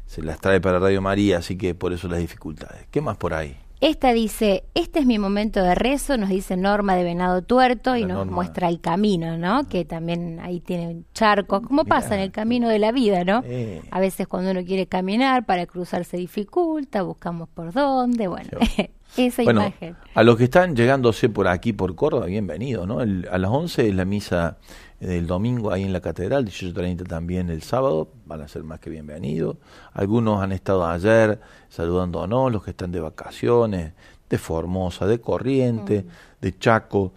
[0.07, 2.87] se las trae para Radio María, así que por eso las dificultades.
[2.91, 3.57] ¿Qué más por ahí?
[3.83, 8.07] Esta dice, este es mi momento de rezo, nos dice Norma de Venado Tuerto y
[8.07, 9.69] nos muestra el camino, ¿no?
[9.69, 13.45] Que también ahí tiene charcos, como pasa en el camino de la vida, ¿no?
[13.91, 18.49] A veces cuando uno quiere caminar para cruzar se dificulta, buscamos por dónde, bueno,
[19.17, 19.97] esa imagen.
[20.15, 23.01] A los que están llegándose por aquí, por Córdoba, bienvenido, ¿no?
[23.01, 24.59] a las 11 es la misa
[25.01, 28.89] del domingo ahí en la catedral, 18.30 también el sábado, van a ser más que
[28.89, 29.57] bienvenidos.
[29.93, 33.93] Algunos han estado ayer saludándonos, los que están de vacaciones,
[34.29, 36.41] de Formosa, de Corriente, mm.
[36.41, 37.13] de Chaco,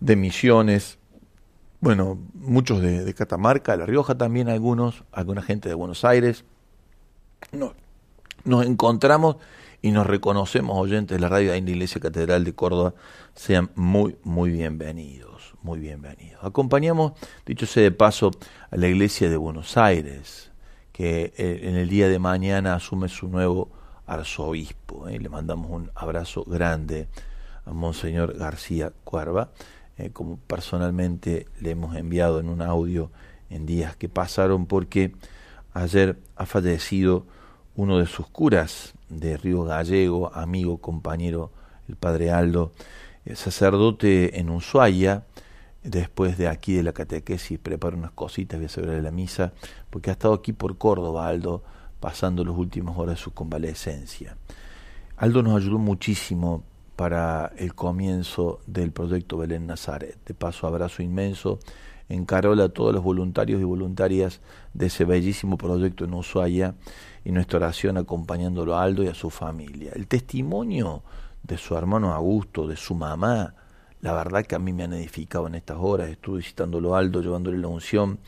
[0.00, 0.98] de Misiones,
[1.84, 6.44] bueno, muchos de, Catamarca, de La Rioja también algunos, alguna gente de Buenos Aires.
[8.44, 9.36] nos encontramos
[9.84, 12.94] y nos reconocemos oyentes de la radio de la Iglesia Catedral de Córdoba,
[13.34, 16.38] sean muy, muy bienvenidos muy bienvenido.
[16.42, 17.12] Acompañamos,
[17.46, 18.30] dicho sea de paso,
[18.70, 20.50] a la Iglesia de Buenos Aires,
[20.92, 23.70] que eh, en el día de mañana asume su nuevo
[24.06, 25.08] arzobispo.
[25.08, 25.18] ¿eh?
[25.18, 27.08] Le mandamos un abrazo grande
[27.64, 29.52] a Monseñor García Cuerva,
[29.96, 33.10] eh, como personalmente le hemos enviado en un audio
[33.48, 35.12] en días que pasaron, porque
[35.72, 37.26] ayer ha fallecido
[37.74, 41.50] uno de sus curas de Río Gallego, amigo, compañero,
[41.88, 42.72] el padre Aldo,
[43.34, 45.24] sacerdote en Ushuaia,
[45.82, 49.52] después de aquí de la catequesis preparo unas cositas, voy a celebrar la misa,
[49.90, 51.62] porque ha estado aquí por Córdoba Aldo,
[52.00, 54.36] pasando las últimas horas de su convalecencia.
[55.16, 56.64] Aldo nos ayudó muchísimo
[56.96, 60.16] para el comienzo del proyecto Belén Nazaret.
[60.26, 61.58] De paso, abrazo inmenso
[62.08, 64.40] en Carola a todos los voluntarios y voluntarias
[64.74, 66.74] de ese bellísimo proyecto en Ushuaia
[67.24, 69.92] y nuestra oración acompañándolo a Aldo y a su familia.
[69.94, 71.02] El testimonio
[71.42, 73.54] de su hermano Augusto, de su mamá,
[74.00, 76.10] la verdad que a mí me han edificado en estas horas.
[76.10, 78.18] Estuve visitándolo Aldo, llevándole la unción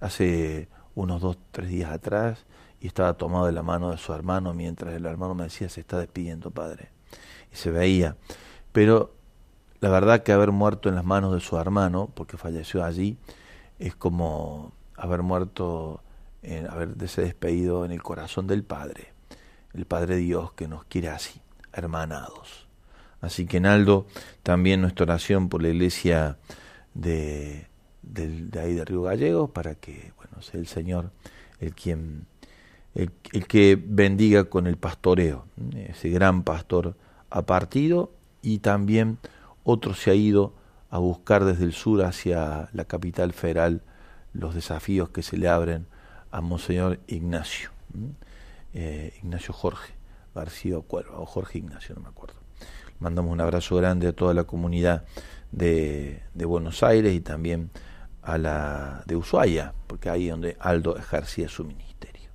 [0.00, 2.46] hace unos dos, tres días atrás
[2.80, 5.80] y estaba tomado de la mano de su hermano mientras el hermano me decía, se
[5.80, 6.90] está despidiendo, padre.
[7.52, 8.16] Y se veía.
[8.72, 9.14] Pero
[9.80, 13.18] la verdad que haber muerto en las manos de su hermano, porque falleció allí,
[13.78, 16.00] es como haber muerto,
[16.46, 19.12] en, haberse despedido en el corazón del Padre,
[19.74, 21.40] el Padre Dios que nos quiere así,
[21.72, 22.66] hermanados.
[23.20, 24.06] Así que Naldo,
[24.42, 26.38] también nuestra oración por la iglesia
[26.94, 27.66] de,
[28.58, 31.10] ahí de Río Gallegos, para que bueno sea el Señor
[31.58, 32.26] el quien
[32.94, 33.10] el,
[33.46, 35.46] que bendiga con el pastoreo.
[35.74, 36.96] Ese gran pastor
[37.30, 39.18] ha partido y también
[39.64, 40.54] otro se ha ido
[40.90, 43.82] a buscar desde el sur hacia la capital federal
[44.32, 45.86] los desafíos que se le abren
[46.30, 47.70] a Monseñor Ignacio,
[48.74, 49.94] eh, Ignacio Jorge
[50.34, 52.36] García Cuerva, o Jorge Ignacio, no me acuerdo.
[53.00, 55.04] Mandamos un abrazo grande a toda la comunidad
[55.52, 57.70] de, de Buenos Aires y también
[58.22, 62.28] a la de Ushuaia, porque ahí es donde Aldo ejercía su ministerio.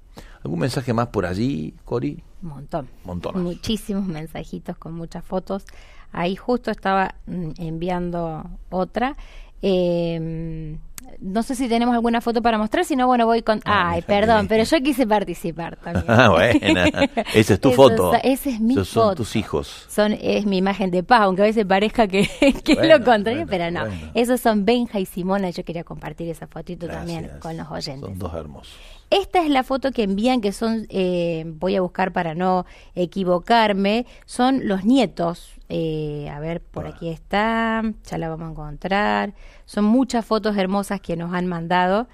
[0.44, 2.24] ¿Algún mensaje más por allí, Cori?
[2.42, 3.44] Un montón.
[3.44, 5.66] Muchísimos mensajitos con muchas fotos.
[6.12, 9.16] Ahí justo estaba mm, enviando otra.
[9.62, 10.78] Eh,
[11.20, 13.62] no sé si tenemos alguna foto para mostrar, si no, bueno, voy con...
[13.66, 16.06] Ah, Ay, perdón, pero yo quise participar también.
[16.12, 16.60] Ah, bueno,
[17.34, 18.14] esa es tu foto.
[18.22, 19.86] Esa es mi Esos son tus hijos.
[19.88, 22.30] Son, es mi imagen de paz, aunque a veces parezca que,
[22.64, 23.84] que es lo contrario, pero no.
[24.14, 28.10] Esos son Benja y Simona, yo quería compartir esa fotito también con los oyentes.
[28.10, 28.76] Son dos hermosos.
[29.10, 34.06] Esta es la foto que envían, que son, eh, voy a buscar para no equivocarme,
[34.26, 35.52] son los nietos.
[35.74, 39.34] Eh, a ver, por aquí está, ya la vamos a encontrar.
[39.64, 42.08] Son muchas fotos hermosas que nos han mandado.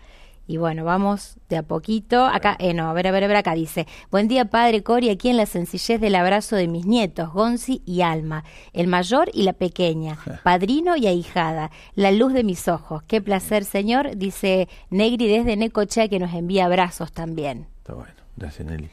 [0.49, 2.25] Y bueno, vamos de a poquito.
[2.25, 5.09] Acá, eh, no, a ver, a ver, a ver, acá dice, buen día padre Cori,
[5.09, 9.43] aquí en la sencillez del abrazo de mis nietos, Gonzi y Alma, el mayor y
[9.43, 13.03] la pequeña, padrino y ahijada, la luz de mis ojos.
[13.07, 17.67] Qué placer, señor, dice Negri desde Necochea que nos envía abrazos también.
[17.79, 18.89] Está bueno, gracias Nelly.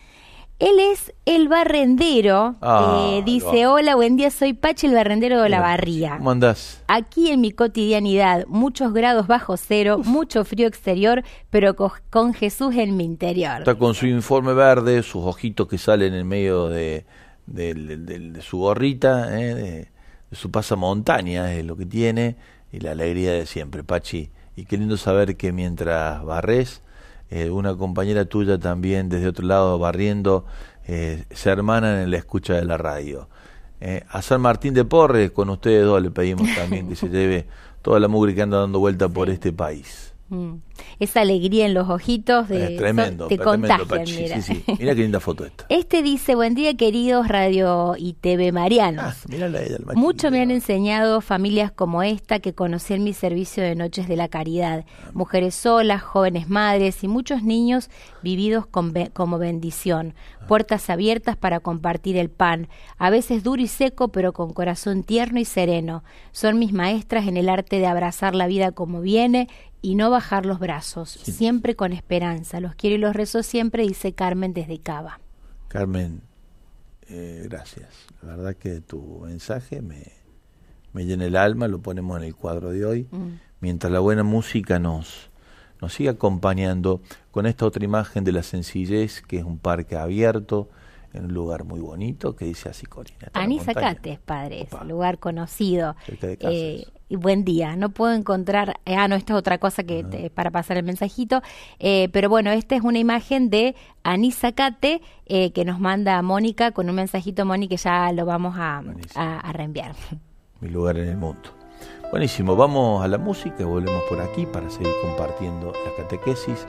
[0.61, 2.55] Él es el barrendero.
[2.61, 6.17] Ah, eh, dice, hola, buen día, soy Pachi, el barrendero de la barría.
[6.19, 6.81] ¿Cómo andás?
[6.87, 12.97] Aquí en mi cotidianidad, muchos grados bajo cero, mucho frío exterior, pero con, Jesús en
[12.97, 13.59] mi interior.
[13.59, 17.05] Está con su informe verde, sus ojitos que salen en medio de,
[18.41, 19.89] su gorrita, eh, de,
[20.31, 22.37] su pasamontaña, es lo que tiene,
[22.71, 24.31] y la alegría de siempre, Pachi.
[24.55, 26.84] Y qué lindo saber que mientras barres
[27.35, 30.45] eh, una compañera tuya también desde otro lado barriendo,
[30.87, 33.29] eh, se hermanan en la escucha de la radio.
[33.81, 37.49] Eh, a San Martín de Porres, con ustedes dos le pedimos también que se lleve
[37.83, 40.15] toda la mugre que anda dando vuelta por este país.
[40.29, 40.53] Mm.
[40.99, 44.43] Esa alegría en los ojitos de tremendo, te contagian, mira.
[44.43, 44.77] Sí, sí.
[44.79, 45.67] mira qué linda foto esta.
[45.75, 49.05] Este dice, buen día queridos radio y TV Marianos.
[49.05, 53.63] Ah, ella, el Mucho me han enseñado familias como esta que conocí en mi servicio
[53.63, 54.85] de Noches de la Caridad.
[55.13, 57.91] Mujeres solas, jóvenes madres y muchos niños
[58.23, 60.15] vividos como bendición.
[60.49, 62.69] Puertas abiertas para compartir el pan,
[62.99, 66.05] a veces duro y seco, pero con corazón tierno y sereno.
[66.33, 69.49] Son mis maestras en el arte de abrazar la vida como viene
[69.81, 72.59] y no bajar los brazos, siempre con esperanza.
[72.59, 75.21] Los quiero y los rezo siempre, dice Carmen desde Cava.
[75.69, 76.23] Carmen,
[77.07, 77.91] eh, gracias.
[78.23, 80.05] La verdad que tu mensaje me,
[80.95, 83.09] me, llena el alma, lo ponemos en el cuadro de hoy.
[83.11, 83.41] Mm.
[83.61, 85.31] Mientras la buena música nos,
[85.83, 90.71] nos sigue acompañando con esta otra imagen de la sencillez, que es un parque abierto,
[91.13, 93.31] en un lugar muy bonito que dice así Corina.
[93.35, 95.95] Anizacate, padre, es lugar conocido.
[96.09, 100.31] Eh, y buen día, no puedo encontrar, eh, ah, no, esta es otra cosa que
[100.35, 101.43] para pasar el mensajito,
[101.79, 106.97] eh, pero bueno, esta es una imagen de Anizacate que nos manda Mónica con un
[106.97, 108.83] mensajito, Mónica, que ya lo vamos a,
[109.15, 109.95] a, reenviar.
[110.61, 111.51] Mi lugar en el mundo.
[112.11, 116.67] Buenísimo, vamos a la música, volvemos por aquí para seguir compartiendo la catequesis,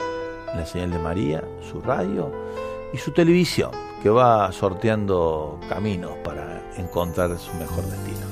[0.54, 2.32] la señal de María, su radio
[2.92, 3.70] y su televisión,
[4.02, 8.25] que va sorteando caminos para encontrar su mejor destino.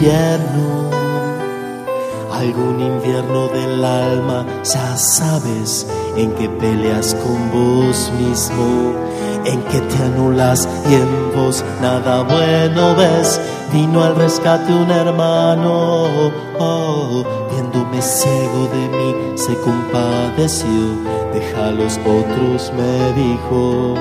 [0.00, 0.90] Invierno,
[2.32, 5.86] algún invierno del alma, ya sabes
[6.16, 8.94] en que peleas con vos mismo,
[9.44, 13.38] en que te anulas y en vos nada bueno ves.
[13.72, 16.08] Vino al rescate un hermano,
[16.58, 20.96] oh, viéndome ciego de mí, se compadeció.
[21.34, 23.94] Deja a los otros, me dijo,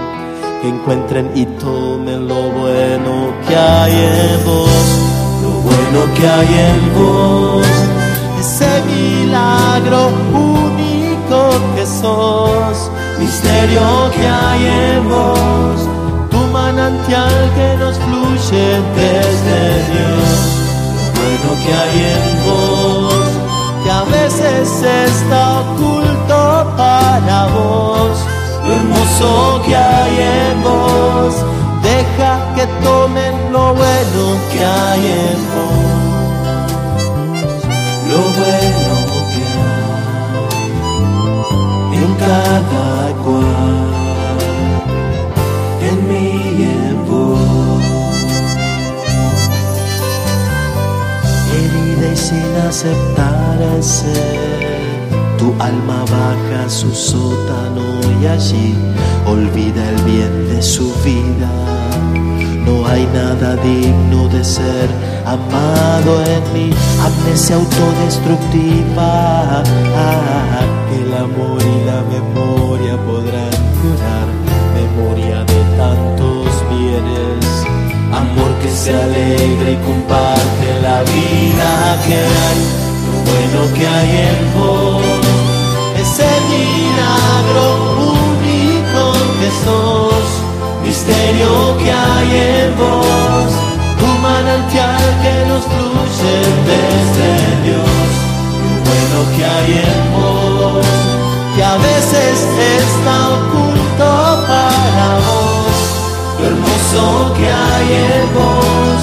[0.61, 5.18] que encuentren y tomen lo bueno que hay en vos,
[5.69, 7.67] bueno que hay en vos,
[8.39, 10.09] ese milagro
[11.75, 13.81] que sos, misterio
[14.13, 15.79] que hay en vos,
[16.31, 19.59] tu manantial que nos fluye desde
[19.91, 20.29] Dios,
[21.15, 23.25] bueno que hay en vos,
[23.83, 28.17] que a veces está oculto para vos,
[28.65, 31.35] lo hermoso que hay en vos,
[31.83, 35.79] deja que tomen lo bueno que hay en vos,
[38.11, 38.89] lo bueno
[42.19, 43.89] cada cual
[45.89, 47.83] en mí y en vos.
[51.55, 54.79] Y sin aceptar el ser,
[55.37, 57.85] tu alma baja su sótano
[58.21, 58.75] y allí
[59.25, 62.28] olvida el bien de su vida.
[62.69, 64.89] No hay nada digno de ser
[65.25, 66.69] amado en mí,
[67.03, 69.63] amnesia autodestructiva
[71.01, 74.27] el amor y la memoria podrán curar,
[74.77, 77.45] memoria de tantos bienes,
[78.13, 81.69] amor que se alegra y comparte la vida
[82.05, 82.59] que hay,
[83.05, 85.03] lo bueno que hay en vos,
[85.97, 87.65] ese milagro
[88.29, 89.01] único
[89.39, 90.18] que sos,
[91.09, 93.51] misterio que hay en vos,
[93.99, 96.35] tu manantial que nos fluye
[96.69, 97.31] desde
[97.65, 98.09] Dios,
[98.61, 100.85] lo bueno que hay en vos
[101.55, 102.39] que a veces
[102.77, 105.79] está oculto para vos.
[106.39, 109.01] Lo hermoso que hay en vos,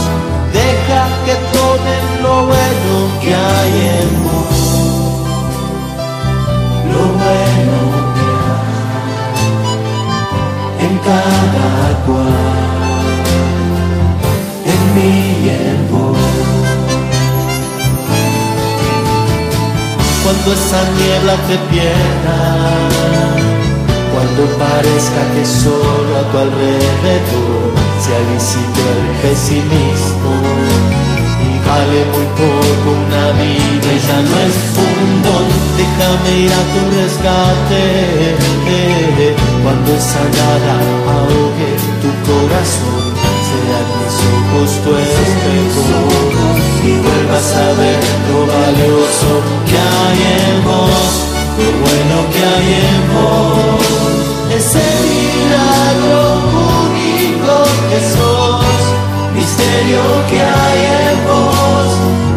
[0.55, 4.46] deja que tomen lo bueno que hay en vos.
[20.47, 22.39] Cuando esa niebla te pierda,
[24.15, 30.33] cuando parezca que solo a tu alrededor se ha visitado el pesimismo.
[31.43, 35.11] Y vale muy poco una vida y ya no es un
[35.77, 37.85] déjame ir a tu rescate,
[39.65, 40.75] cuando esa nada
[41.11, 41.71] ahogue
[42.03, 43.26] tu corazón,
[44.01, 45.99] mis ojos tu espejo
[46.85, 49.31] y vuelvas a ver lo valioso
[49.69, 51.09] que hay en vos,
[51.59, 53.87] lo bueno que hay en vos.
[54.59, 56.21] Ese milagro
[56.85, 57.55] único
[57.91, 58.81] que sos,
[59.35, 61.89] misterio que hay en vos,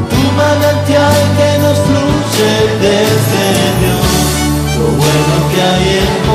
[0.09, 2.51] tu manantial que nos fluye
[2.85, 3.45] desde
[3.81, 4.09] Dios,
[4.77, 6.28] lo bueno que hay en vos.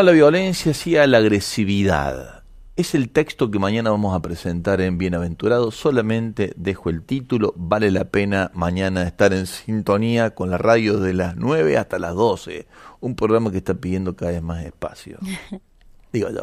[0.00, 2.42] No a la violencia, sí a la agresividad.
[2.74, 5.70] Es el texto que mañana vamos a presentar en Bienaventurado.
[5.70, 7.52] Solamente dejo el título.
[7.54, 12.14] Vale la pena mañana estar en sintonía con la radio de las 9 hasta las
[12.14, 12.66] 12.
[13.00, 15.18] Un programa que está pidiendo cada vez más espacio.
[16.14, 16.40] Digo yo.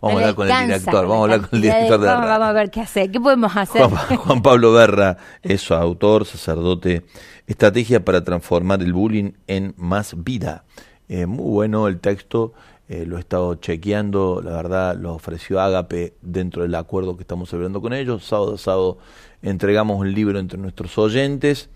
[0.00, 1.06] Vamos a hablar con el director.
[1.06, 3.10] Vamos a hablar con el director de, vamos, vamos, a ver qué hacer.
[3.10, 3.82] ¿Qué podemos hacer?
[4.16, 7.04] Juan, Pablo Berra es su autor, sacerdote.
[7.46, 10.64] Estrategia para transformar el bullying en más vida.
[11.08, 12.54] Eh, muy bueno el texto,
[12.88, 17.48] eh, lo he estado chequeando, la verdad lo ofreció Ágape dentro del acuerdo que estamos
[17.48, 18.24] celebrando con ellos.
[18.24, 18.98] Sábado a sábado
[19.42, 21.70] entregamos un libro entre nuestros oyentes,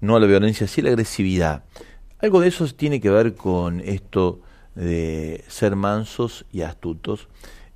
[0.00, 1.64] no a la violencia, sí a la agresividad.
[2.20, 4.40] Algo de eso tiene que ver con esto
[4.74, 7.28] de ser mansos y astutos.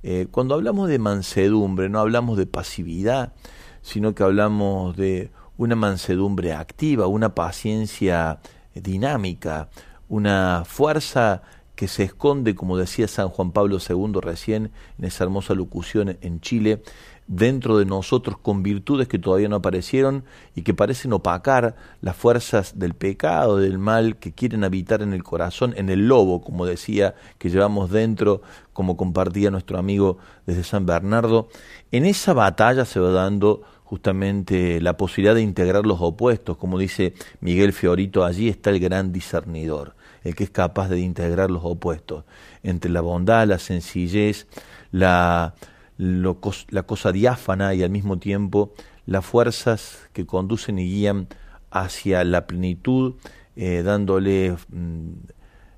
[0.03, 3.33] Eh, cuando hablamos de mansedumbre, no hablamos de pasividad,
[3.81, 8.39] sino que hablamos de una mansedumbre activa, una paciencia
[8.73, 9.69] dinámica,
[10.07, 11.41] una fuerza
[11.75, 16.39] que se esconde, como decía San Juan Pablo II recién en esa hermosa locución en
[16.39, 16.81] Chile,
[17.27, 20.25] dentro de nosotros con virtudes que todavía no aparecieron
[20.55, 25.23] y que parecen opacar las fuerzas del pecado, del mal que quieren habitar en el
[25.23, 28.41] corazón, en el lobo, como decía, que llevamos dentro,
[28.73, 31.49] como compartía nuestro amigo desde San Bernardo.
[31.91, 37.13] En esa batalla se va dando justamente la posibilidad de integrar los opuestos, como dice
[37.39, 39.94] Miguel Fiorito, allí está el gran discernidor,
[40.25, 42.25] el que es capaz de integrar los opuestos,
[42.63, 44.47] entre la bondad, la sencillez,
[44.91, 45.53] la,
[45.97, 48.73] la cosa diáfana y al mismo tiempo
[49.05, 51.27] las fuerzas que conducen y guían
[51.69, 53.13] hacia la plenitud,
[53.55, 55.09] eh, dándole mm,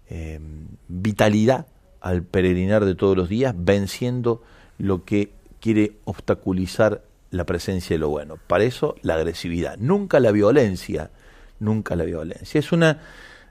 [0.10, 0.40] eh,
[0.88, 1.68] vitalidad
[2.00, 4.42] al peregrinar de todos los días, venciendo
[4.78, 8.38] lo que quiere obstaculizar la presencia de lo bueno.
[8.48, 11.12] Para eso la agresividad, nunca la violencia,
[11.60, 12.60] nunca la violencia.
[12.60, 13.02] Es una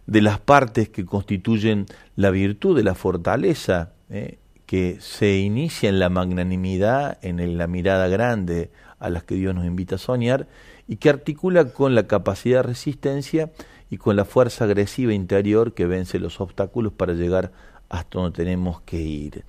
[0.06, 4.38] de las partes que constituyen la virtud de la fortaleza, ¿eh?
[4.66, 9.64] que se inicia en la magnanimidad, en la mirada grande a las que Dios nos
[9.64, 10.48] invita a soñar,
[10.88, 13.50] y que articula con la capacidad de resistencia
[13.90, 17.52] y con la fuerza agresiva interior que vence los obstáculos para llegar
[17.88, 19.44] hasta donde tenemos que ir.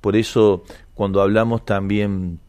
[0.00, 2.40] Por eso, cuando hablamos también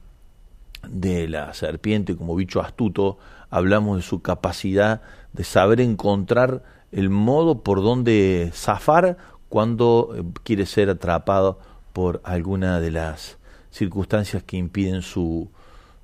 [0.88, 3.18] de la serpiente como bicho astuto,
[3.50, 5.02] hablamos de su capacidad
[5.34, 9.18] de saber encontrar el modo por donde zafar
[9.50, 11.60] cuando eh, quiere ser atrapado
[11.92, 13.38] por alguna de las
[13.72, 15.50] circunstancias que impiden su,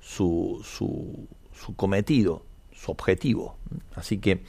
[0.00, 3.56] su, su, su cometido, su objetivo.
[3.94, 4.42] Así que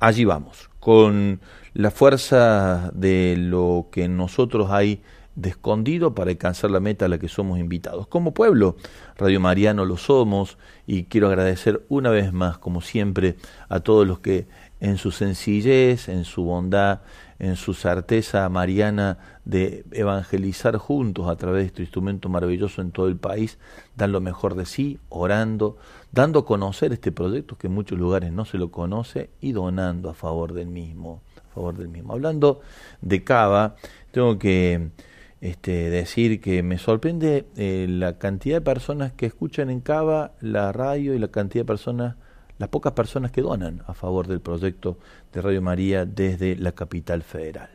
[0.00, 1.40] allí vamos, con
[1.72, 5.02] la fuerza de lo que en nosotros hay
[5.36, 8.06] de escondido para alcanzar la meta a la que somos invitados.
[8.06, 8.76] Como pueblo,
[9.16, 13.36] Radio Mariano lo somos y quiero agradecer una vez más, como siempre,
[13.68, 14.46] a todos los que
[14.80, 17.00] en su sencillez, en su bondad,
[17.38, 23.08] en su certeza mariana de evangelizar juntos a través de este instrumento maravilloso en todo
[23.08, 23.58] el país,
[23.94, 25.76] dan lo mejor de sí, orando,
[26.12, 30.10] dando a conocer este proyecto que en muchos lugares no se lo conoce y donando
[30.10, 32.12] a favor del mismo, a favor del mismo.
[32.12, 32.60] Hablando
[33.00, 33.76] de Cava,
[34.12, 34.90] tengo que
[35.40, 40.72] este, decir que me sorprende eh, la cantidad de personas que escuchan en Cava la
[40.72, 42.16] radio y la cantidad de personas,
[42.58, 44.98] las pocas personas que donan a favor del proyecto
[45.32, 47.70] de Radio María desde la capital federal.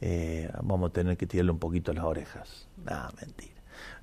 [0.00, 2.68] Eh, vamos a tener que tirarle un poquito las orejas.
[2.84, 3.54] Nada, mentira.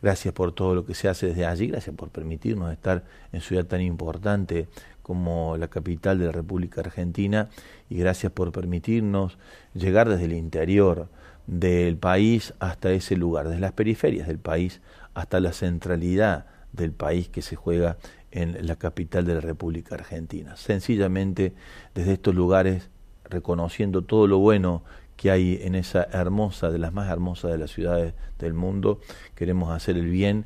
[0.01, 3.65] Gracias por todo lo que se hace desde allí, gracias por permitirnos estar en ciudad
[3.65, 4.67] tan importante
[5.01, 7.49] como la capital de la República Argentina
[7.89, 9.37] y gracias por permitirnos
[9.73, 11.07] llegar desde el interior
[11.47, 14.81] del país hasta ese lugar, desde las periferias del país
[15.13, 17.97] hasta la centralidad del país que se juega
[18.31, 20.55] en la capital de la República Argentina.
[20.55, 21.53] Sencillamente
[21.93, 22.89] desde estos lugares,
[23.25, 24.83] reconociendo todo lo bueno
[25.17, 28.99] que hay en esa hermosa, de las más hermosas de las ciudades del mundo,
[29.35, 30.45] queremos hacer el bien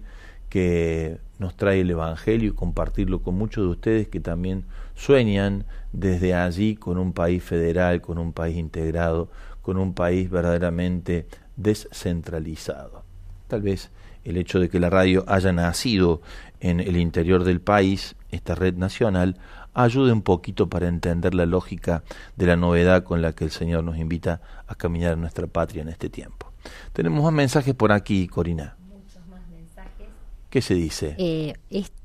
[0.50, 4.66] que nos trae el Evangelio y compartirlo con muchos de ustedes que también
[4.96, 9.30] sueñan desde allí con un país federal, con un país integrado,
[9.62, 13.04] con un país verdaderamente descentralizado.
[13.48, 13.92] Tal vez
[14.24, 16.22] el hecho de que la radio haya nacido
[16.60, 19.38] en el interior del país, esta red nacional,
[19.74, 22.04] ayude un poquito para entender la lógica
[22.36, 25.82] de la novedad con la que el Señor nos invita a caminar en nuestra patria
[25.82, 26.52] en este tiempo.
[26.94, 28.76] Tenemos más mensajes por aquí, Corina.
[28.88, 30.08] Muchos más mensajes.
[30.50, 31.16] ¿Qué se dice?
[31.18, 32.05] Eh, este,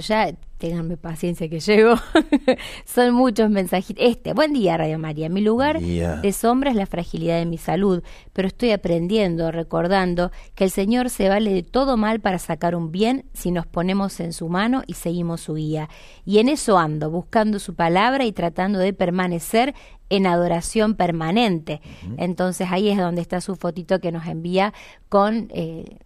[0.00, 0.32] ya
[0.62, 1.96] Ténganme paciencia que llego.
[2.84, 4.04] Son muchos mensajitos.
[4.06, 5.28] Este, buen día Radio María.
[5.28, 10.62] Mi lugar de sombra es la fragilidad de mi salud, pero estoy aprendiendo, recordando que
[10.62, 14.32] el Señor se vale de todo mal para sacar un bien si nos ponemos en
[14.32, 15.88] su mano y seguimos su guía.
[16.24, 19.74] Y en eso ando, buscando su palabra y tratando de permanecer
[20.10, 21.80] en adoración permanente.
[22.18, 24.72] Entonces ahí es donde está su fotito que nos envía
[25.08, 25.48] con...
[25.52, 25.98] Eh,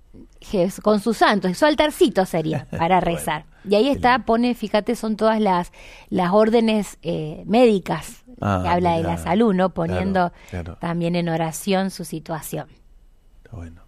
[0.82, 3.44] con sus santos, su altarcito sería para rezar.
[3.68, 5.72] y ahí está, pone, fíjate, son todas las,
[6.08, 9.70] las órdenes eh, médicas ah, que habla de la salud, ¿no?
[9.70, 10.32] Poniendo
[10.80, 12.68] también en oración su situación.
[13.50, 13.86] bueno.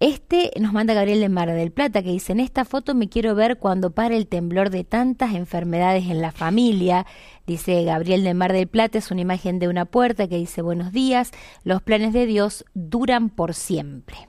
[0.00, 3.34] Este nos manda Gabriel de Mar del Plata que dice, en esta foto me quiero
[3.34, 7.06] ver cuando para el temblor de tantas enfermedades en la familia.
[7.46, 10.92] Dice Gabriel de Mar del Plata, es una imagen de una puerta que dice, buenos
[10.92, 11.30] días,
[11.62, 14.28] los planes de Dios duran por siempre.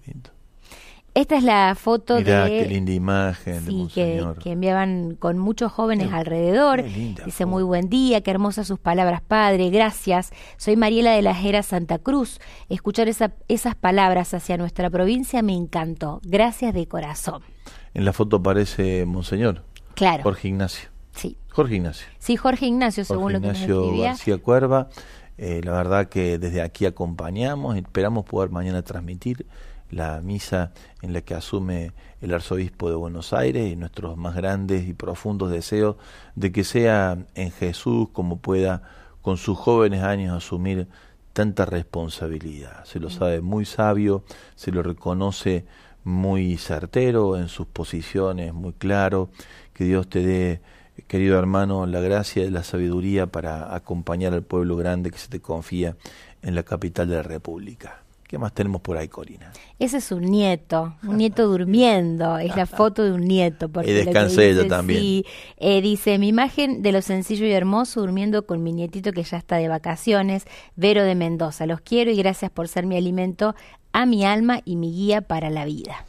[0.00, 0.30] Qué lindo.
[1.14, 2.58] Esta es la foto Mirá, de.
[2.58, 3.64] qué linda imagen.
[3.64, 6.82] Sí, que, que, enviaban con muchos jóvenes alrededor.
[6.84, 9.70] Dice: Muy buen día, qué hermosas sus palabras, padre.
[9.70, 10.30] Gracias.
[10.58, 12.38] Soy Mariela de la Jera Santa Cruz.
[12.68, 16.20] Escuchar esa, esas palabras hacia nuestra provincia me encantó.
[16.22, 17.40] Gracias de corazón.
[17.94, 19.64] En la foto aparece Monseñor.
[19.94, 20.22] Claro.
[20.22, 20.90] Jorge Ignacio.
[21.12, 21.38] Sí.
[21.48, 22.06] Jorge Ignacio.
[22.18, 24.08] Sí, Jorge Ignacio, según lo que nos escribía.
[24.08, 24.90] García Cuerva.
[25.38, 29.46] Eh, la verdad que desde aquí acompañamos, esperamos poder mañana transmitir
[29.90, 30.72] la misa
[31.02, 35.50] en la que asume el arzobispo de Buenos Aires y nuestros más grandes y profundos
[35.50, 35.96] deseos
[36.34, 38.82] de que sea en Jesús como pueda
[39.22, 40.88] con sus jóvenes años asumir
[41.32, 42.84] tanta responsabilidad.
[42.84, 44.24] Se lo sabe muy sabio,
[44.54, 45.66] se lo reconoce
[46.04, 49.28] muy certero en sus posiciones, muy claro.
[49.74, 50.62] Que Dios te dé
[51.08, 55.40] querido hermano, la gracia y la sabiduría para acompañar al pueblo grande que se te
[55.40, 55.96] confía
[56.42, 58.05] en la capital de la República.
[58.26, 59.52] ¿Qué más tenemos por ahí, Corina?
[59.78, 63.70] Ese es un nieto, un nieto durmiendo, es la foto de un nieto.
[63.84, 65.00] y descansé ella también.
[65.00, 65.26] Sí,
[65.58, 69.36] eh, dice, mi imagen de lo sencillo y hermoso durmiendo con mi nietito que ya
[69.36, 71.66] está de vacaciones, Vero de Mendoza.
[71.66, 73.54] Los quiero y gracias por ser mi alimento
[73.92, 76.05] a mi alma y mi guía para la vida.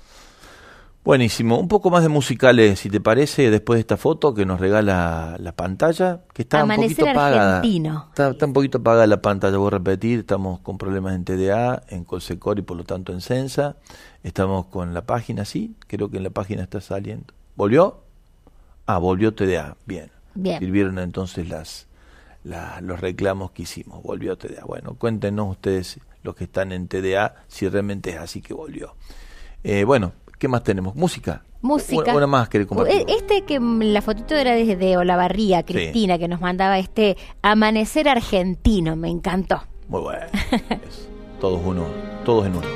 [1.08, 4.60] Buenísimo, un poco más de musicales, si te parece, después de esta foto que nos
[4.60, 7.62] regala la pantalla, que está un poquito apagada.
[7.64, 11.84] Está, está, un poquito apagada la pantalla, voy a repetir, estamos con problemas en TDA,
[11.88, 13.78] en Colsecor y por lo tanto en Sensa.
[14.22, 17.34] Estamos con la página, sí, creo que en la página está saliendo.
[17.55, 18.01] ¿Volvió?
[18.86, 20.12] Ah, volvió TDA, bien.
[20.36, 20.60] Bien.
[20.60, 21.88] Sirvieron entonces las,
[22.82, 24.66] los reclamos que hicimos, volvió TDA.
[24.66, 28.93] Bueno, cuéntenos ustedes los que están en TDA si realmente es así que volvió.
[29.64, 30.96] Eh, bueno, ¿Qué más tenemos?
[30.96, 31.44] Música.
[31.62, 32.16] Música.
[32.16, 33.06] Una, más que compartir.
[33.08, 39.10] Este que la fotito era desde Olavarría, Cristina, que nos mandaba este amanecer argentino, me
[39.10, 39.64] encantó.
[39.88, 40.26] Muy bueno.
[41.42, 41.86] todos uno,
[42.24, 42.68] todos en uno.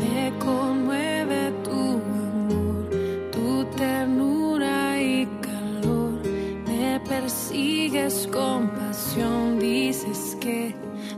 [0.00, 2.90] Me conmueve tu amor,
[3.32, 6.20] tu ternura y calor.
[6.66, 10.74] Me persigues con pasión, dices que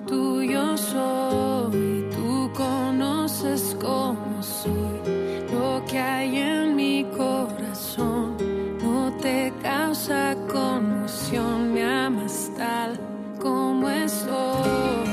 [0.06, 1.87] tuyo soy
[3.38, 8.36] conoces cómo soy, lo que hay en mi corazón
[8.82, 12.98] no te causa conmoción, me amas tal
[13.40, 15.07] como estoy.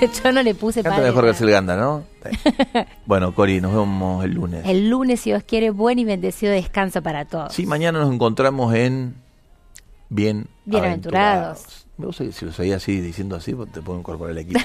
[0.24, 2.04] Yo no le puse Canta mejor que el Ganda, ¿no?
[3.06, 4.64] bueno, Cori, nos vemos el lunes.
[4.66, 7.52] El lunes, si Dios quiere, buen y bendecido descanso para todos.
[7.54, 9.14] Sí, mañana nos encontramos en
[10.08, 11.86] bien bienaventurados.
[12.00, 14.60] Me gusta que si lo seguía así, diciendo así, pues te puedo incorporar el equipo.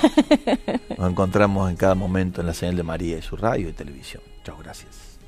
[0.97, 4.23] Nos encontramos en cada momento en la señal de María y su radio y televisión.
[4.45, 5.19] Chao, gracias.